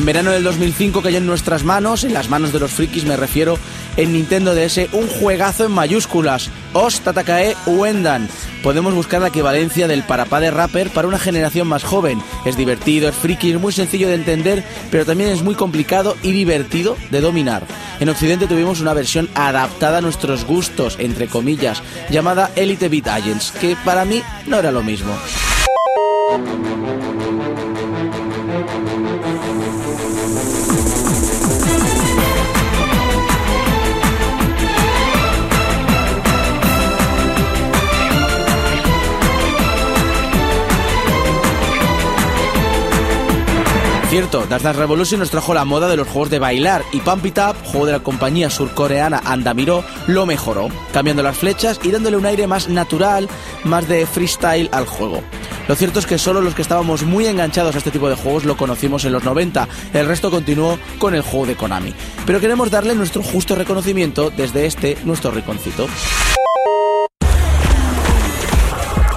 Verano 0.09 0.31
del 0.31 0.43
2005 0.43 1.03
cayó 1.03 1.19
en 1.19 1.27
nuestras 1.27 1.65
manos, 1.65 2.03
en 2.03 2.15
las 2.15 2.31
manos 2.31 2.51
de 2.51 2.59
los 2.59 2.71
frikis 2.71 3.05
me 3.05 3.19
refiero, 3.19 3.59
en 3.99 4.15
Nintendo 4.15 4.55
DS, 4.55 4.89
un 4.95 5.07
juegazo 5.07 5.67
en 5.67 5.73
mayúsculas, 5.73 6.49
Os 6.73 7.01
Tatakae 7.01 7.55
Uendan. 7.67 8.27
Podemos 8.63 8.95
buscar 8.95 9.21
la 9.21 9.29
equivalencia 9.29 9.87
del 9.87 10.05
parapá 10.05 10.41
de 10.41 10.51
rapper 10.51 10.89
para 10.89 11.09
una 11.09 11.19
generación 11.19 11.69
más 11.69 11.85
joven. 11.85 12.23
Es 12.47 12.57
divertido, 12.57 13.07
es 13.07 13.17
friki, 13.17 13.51
es 13.51 13.61
muy 13.61 13.71
sencillo 13.71 14.09
de 14.09 14.15
entender, 14.15 14.65
pero 14.91 15.05
también 15.05 15.29
es 15.29 15.43
muy 15.43 15.55
complicado 15.55 16.17
y 16.23 16.33
divertido 16.33 16.97
de 17.11 17.21
dominar. 17.21 17.65
En 18.01 18.09
Occidente 18.09 18.47
tuvimos 18.47 18.81
una 18.81 18.95
versión 18.95 19.29
adaptada 19.35 19.99
a 19.99 20.01
nuestros 20.01 20.47
gustos, 20.47 20.97
entre 20.99 21.27
comillas, 21.27 21.83
llamada 22.09 22.51
Elite 22.57 22.89
Beat 22.89 23.09
Agents, 23.09 23.51
que 23.51 23.77
para 23.85 24.07
mí 24.07 24.23
no 24.47 24.59
era 24.59 24.73
lo 24.73 24.83
mismo. 24.83 25.13
Cierto, 44.19 44.47
Dance 44.49 44.65
Dance 44.65 44.81
Revolution 44.81 45.21
nos 45.21 45.31
trajo 45.31 45.55
la 45.55 45.65
moda 45.65 45.87
de 45.87 45.97
los 45.97 46.09
juegos 46.09 46.29
de 46.29 46.41
bailar 46.41 46.83
y 46.93 46.99
Pump 46.99 47.25
It 47.25 47.39
Up, 47.39 47.55
juego 47.63 47.87
de 47.87 47.93
la 47.93 48.01
compañía 48.01 48.51
surcoreana 48.51 49.23
Andamiro, 49.25 49.85
lo 50.09 50.27
mejoró, 50.27 50.71
cambiando 50.93 51.23
las 51.23 51.39
flechas 51.39 51.79
y 51.85 51.93
dándole 51.93 52.17
un 52.17 52.27
aire 52.27 52.49
más 52.49 52.69
natural, 52.69 53.29
más 53.63 53.87
de 53.87 54.07
freestyle 54.07 54.71
al 54.73 54.87
juego. 54.87 55.23
Lo 55.69 55.77
cierto 55.77 56.01
es 56.01 56.07
que 56.07 56.19
solo 56.19 56.41
los 56.41 56.57
que 56.57 56.63
estábamos 56.63 57.05
muy 57.05 57.27
enganchados 57.27 57.77
a 57.77 57.79
este 57.79 57.93
tipo 57.93 58.09
de 58.09 58.17
juegos 58.17 58.45
lo 58.45 58.57
conocimos 58.57 59.05
en 59.05 59.13
los 59.13 59.23
90, 59.23 59.69
el 59.95 60.09
resto 60.09 60.33
continuó 60.33 60.81
con 60.99 61.15
el 61.15 61.23
juego 61.23 61.47
de 61.47 61.55
Konami. 61.55 61.95
Pero 62.27 62.41
queremos 62.41 62.73
darle 62.73 62.97
nuestro 62.97 63.23
justo 63.23 63.55
reconocimiento 63.55 64.33
desde 64.37 64.67
este, 64.67 64.99
nuestro 65.05 65.31
riconcito. 65.31 65.87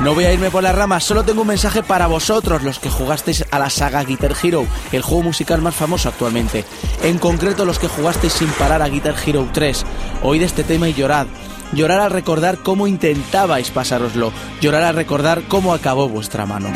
No 0.03 0.15
voy 0.15 0.25
a 0.25 0.33
irme 0.33 0.49
por 0.49 0.63
las 0.63 0.73
ramas, 0.73 1.03
solo 1.03 1.23
tengo 1.23 1.41
un 1.41 1.47
mensaje 1.47 1.83
para 1.83 2.07
vosotros, 2.07 2.63
los 2.63 2.79
que 2.79 2.89
jugasteis 2.89 3.45
a 3.51 3.59
la 3.59 3.69
saga 3.69 4.03
Guitar 4.03 4.33
Hero, 4.41 4.65
el 4.91 5.03
juego 5.03 5.21
musical 5.21 5.61
más 5.61 5.75
famoso 5.75 6.09
actualmente. 6.09 6.65
En 7.03 7.19
concreto, 7.19 7.65
los 7.65 7.77
que 7.77 7.87
jugasteis 7.87 8.33
sin 8.33 8.49
parar 8.49 8.81
a 8.81 8.89
Guitar 8.89 9.13
Hero 9.23 9.47
3. 9.53 9.85
Oíd 10.23 10.41
este 10.41 10.63
tema 10.63 10.89
y 10.89 10.95
llorad. 10.95 11.27
Llorar 11.73 11.99
al 11.99 12.09
recordar 12.09 12.57
cómo 12.57 12.87
intentabais 12.87 13.69
pasároslo. 13.69 14.33
Llorar 14.59 14.83
al 14.85 14.95
recordar 14.95 15.43
cómo 15.47 15.71
acabó 15.71 16.09
vuestra 16.09 16.47
mano. 16.47 16.73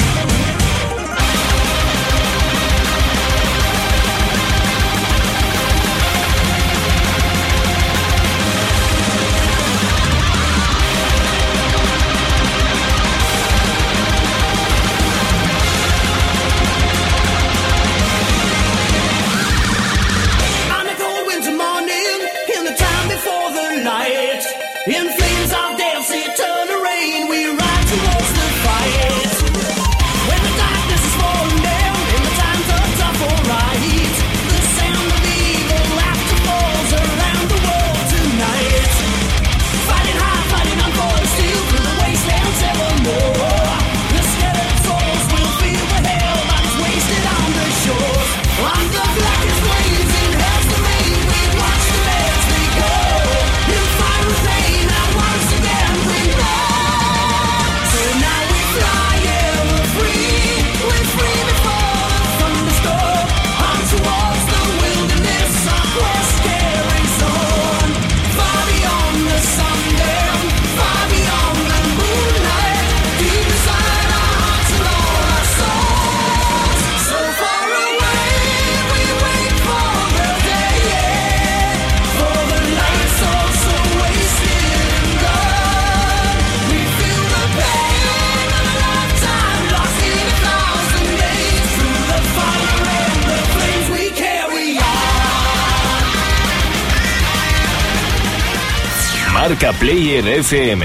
Player 99.86 100.42
FM. 100.42 100.82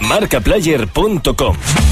Marcaplayer.com. 0.00 1.91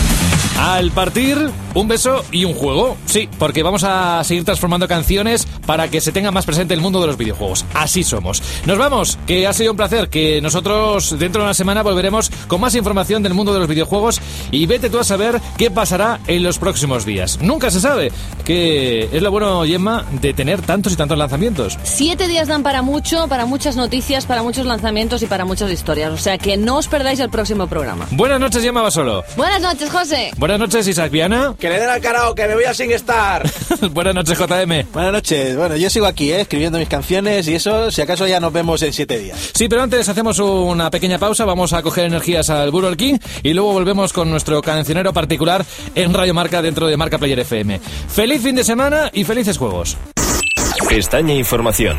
Al 0.60 0.90
partir, 0.90 1.38
un 1.72 1.88
beso 1.88 2.22
y 2.30 2.44
un 2.44 2.52
juego. 2.52 2.98
Sí, 3.06 3.30
porque 3.38 3.62
vamos 3.62 3.82
a 3.82 4.22
seguir 4.24 4.44
transformando 4.44 4.86
canciones 4.86 5.46
para 5.64 5.88
que 5.88 6.02
se 6.02 6.12
tenga 6.12 6.30
más 6.32 6.44
presente 6.44 6.74
el 6.74 6.82
mundo 6.82 7.00
de 7.00 7.06
los 7.06 7.16
videojuegos. 7.16 7.64
Así 7.72 8.02
somos. 8.04 8.42
Nos 8.66 8.76
vamos, 8.76 9.18
que 9.26 9.46
ha 9.46 9.54
sido 9.54 9.70
un 9.70 9.78
placer, 9.78 10.10
que 10.10 10.42
nosotros 10.42 11.18
dentro 11.18 11.40
de 11.40 11.46
una 11.46 11.54
semana 11.54 11.82
volveremos 11.82 12.30
con 12.46 12.60
más 12.60 12.74
información 12.74 13.22
del 13.22 13.32
mundo 13.32 13.54
de 13.54 13.60
los 13.60 13.68
videojuegos 13.68 14.20
y 14.50 14.66
vete 14.66 14.90
tú 14.90 14.98
a 14.98 15.04
saber 15.04 15.40
qué 15.56 15.70
pasará 15.70 16.20
en 16.26 16.42
los 16.42 16.58
próximos 16.58 17.06
días. 17.06 17.38
Nunca 17.40 17.70
se 17.70 17.80
sabe, 17.80 18.12
que 18.44 19.08
es 19.10 19.22
lo 19.22 19.30
bueno, 19.30 19.64
Gemma, 19.64 20.04
de 20.20 20.34
tener 20.34 20.60
tantos 20.60 20.92
y 20.92 20.96
tantos 20.96 21.16
lanzamientos. 21.16 21.78
Siete 21.84 22.28
días 22.28 22.48
dan 22.48 22.62
para 22.62 22.82
mucho, 22.82 23.28
para 23.28 23.46
muchas 23.46 23.76
noticias, 23.76 24.26
para 24.26 24.42
muchos 24.42 24.66
lanzamientos 24.66 25.22
y 25.22 25.26
para 25.26 25.46
muchas 25.46 25.70
historias. 25.70 26.12
O 26.12 26.18
sea 26.18 26.36
que 26.36 26.58
no 26.58 26.76
os 26.76 26.86
perdáis 26.86 27.18
el 27.20 27.30
próximo 27.30 27.66
programa. 27.66 28.06
Buenas 28.10 28.38
noches, 28.40 28.62
Gemma 28.62 28.82
Basolo. 28.82 29.24
Buenas 29.38 29.62
noches, 29.62 29.90
José. 29.90 30.32
Buenas 30.36 30.49
noches, 30.58 30.88
Isaac 30.88 31.10
Viana. 31.10 31.54
Que 31.58 31.68
le 31.68 31.78
den 31.78 31.88
al 31.88 32.00
carajo, 32.00 32.34
que 32.34 32.46
me 32.48 32.54
voy 32.54 32.64
a 32.64 32.74
SingStar. 32.74 33.48
Buenas 33.92 34.14
noches, 34.14 34.38
JM. 34.38 34.90
Buenas 34.92 35.12
noches. 35.12 35.56
Bueno, 35.56 35.76
yo 35.76 35.90
sigo 35.90 36.06
aquí, 36.06 36.32
¿eh? 36.32 36.40
escribiendo 36.42 36.78
mis 36.78 36.88
canciones 36.88 37.46
y 37.48 37.54
eso, 37.54 37.90
si 37.90 38.00
acaso 38.00 38.26
ya 38.26 38.40
nos 38.40 38.52
vemos 38.52 38.82
en 38.82 38.92
siete 38.92 39.18
días. 39.18 39.50
Sí, 39.54 39.68
pero 39.68 39.82
antes 39.82 40.08
hacemos 40.08 40.38
una 40.38 40.90
pequeña 40.90 41.18
pausa, 41.18 41.44
vamos 41.44 41.72
a 41.72 41.82
coger 41.82 42.06
energías 42.06 42.50
al 42.50 42.70
Burger 42.70 42.96
King 42.96 43.18
y 43.42 43.52
luego 43.52 43.72
volvemos 43.72 44.12
con 44.12 44.30
nuestro 44.30 44.62
cancionero 44.62 45.12
particular 45.12 45.64
en 45.94 46.14
Radio 46.14 46.34
Marca 46.34 46.62
dentro 46.62 46.86
de 46.86 46.96
Marca 46.96 47.18
Player 47.18 47.40
FM. 47.40 47.80
Feliz 48.08 48.42
fin 48.42 48.56
de 48.56 48.64
semana 48.64 49.10
y 49.12 49.24
felices 49.24 49.58
juegos. 49.58 49.96
Pestaña 50.88 51.34
Información. 51.34 51.96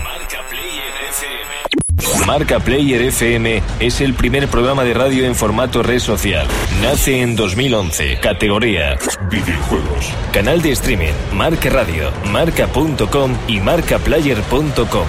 Marca 2.26 2.60
Player 2.60 3.02
FM 3.02 3.62
es 3.80 4.00
el 4.02 4.14
primer 4.14 4.48
programa 4.48 4.84
de 4.84 4.94
radio 4.94 5.26
en 5.26 5.36
formato 5.36 5.84
red 5.84 6.00
social. 6.00 6.48
Nace 6.82 7.22
en 7.22 7.36
2011. 7.36 8.20
Categoría 8.20 8.98
Videojuegos. 9.30 10.12
Canal 10.32 10.62
de 10.62 10.72
streaming. 10.72 11.14
Marca 11.34 11.70
Radio. 11.70 12.12
Marca.com 12.32 13.36
y 13.48 13.60
marcaplayer.com. 13.60 15.06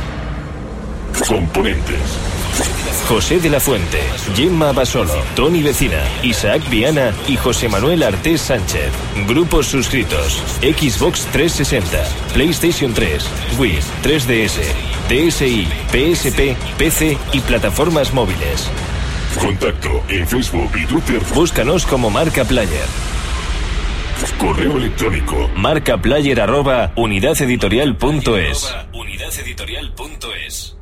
Componentes. 1.29 2.19
José 3.09 3.41
de 3.41 3.51
la 3.51 3.61
Fuente, 3.61 3.99
Gemma 4.35 4.73
Basolo, 4.73 5.15
Tony 5.35 5.63
Vecina, 5.63 6.03
Isaac 6.23 6.63
Viana 6.71 7.13
y 7.27 7.37
José 7.37 7.69
Manuel 7.69 8.03
Artés 8.03 8.41
Sánchez. 8.41 8.91
Grupos 9.27 9.67
suscritos: 9.67 10.43
Xbox 10.61 11.27
360, 11.33 12.05
PlayStation 12.33 12.95
3, 12.95 13.27
Wii, 13.59 13.79
3DS, 14.03 14.92
DSi, 15.13 15.67
PSP, 15.91 16.57
PC 16.79 17.19
y 17.35 17.41
plataformas 17.41 18.15
móviles. 18.15 18.67
Contacto 19.39 20.03
en 20.09 20.27
Facebook 20.27 20.71
y 20.75 20.87
Twitter. 20.87 21.21
Búscanos 21.35 21.85
como 21.85 22.09
Marca 22.09 22.47
Player. 22.47 22.87
Correo 24.39 24.79
electrónico. 24.79 25.51
Marcaplayer 25.55 26.41
arroba 26.41 26.93
unidadeditorial.es. 26.97 28.75
Unidadeditorial.es. 28.95 30.77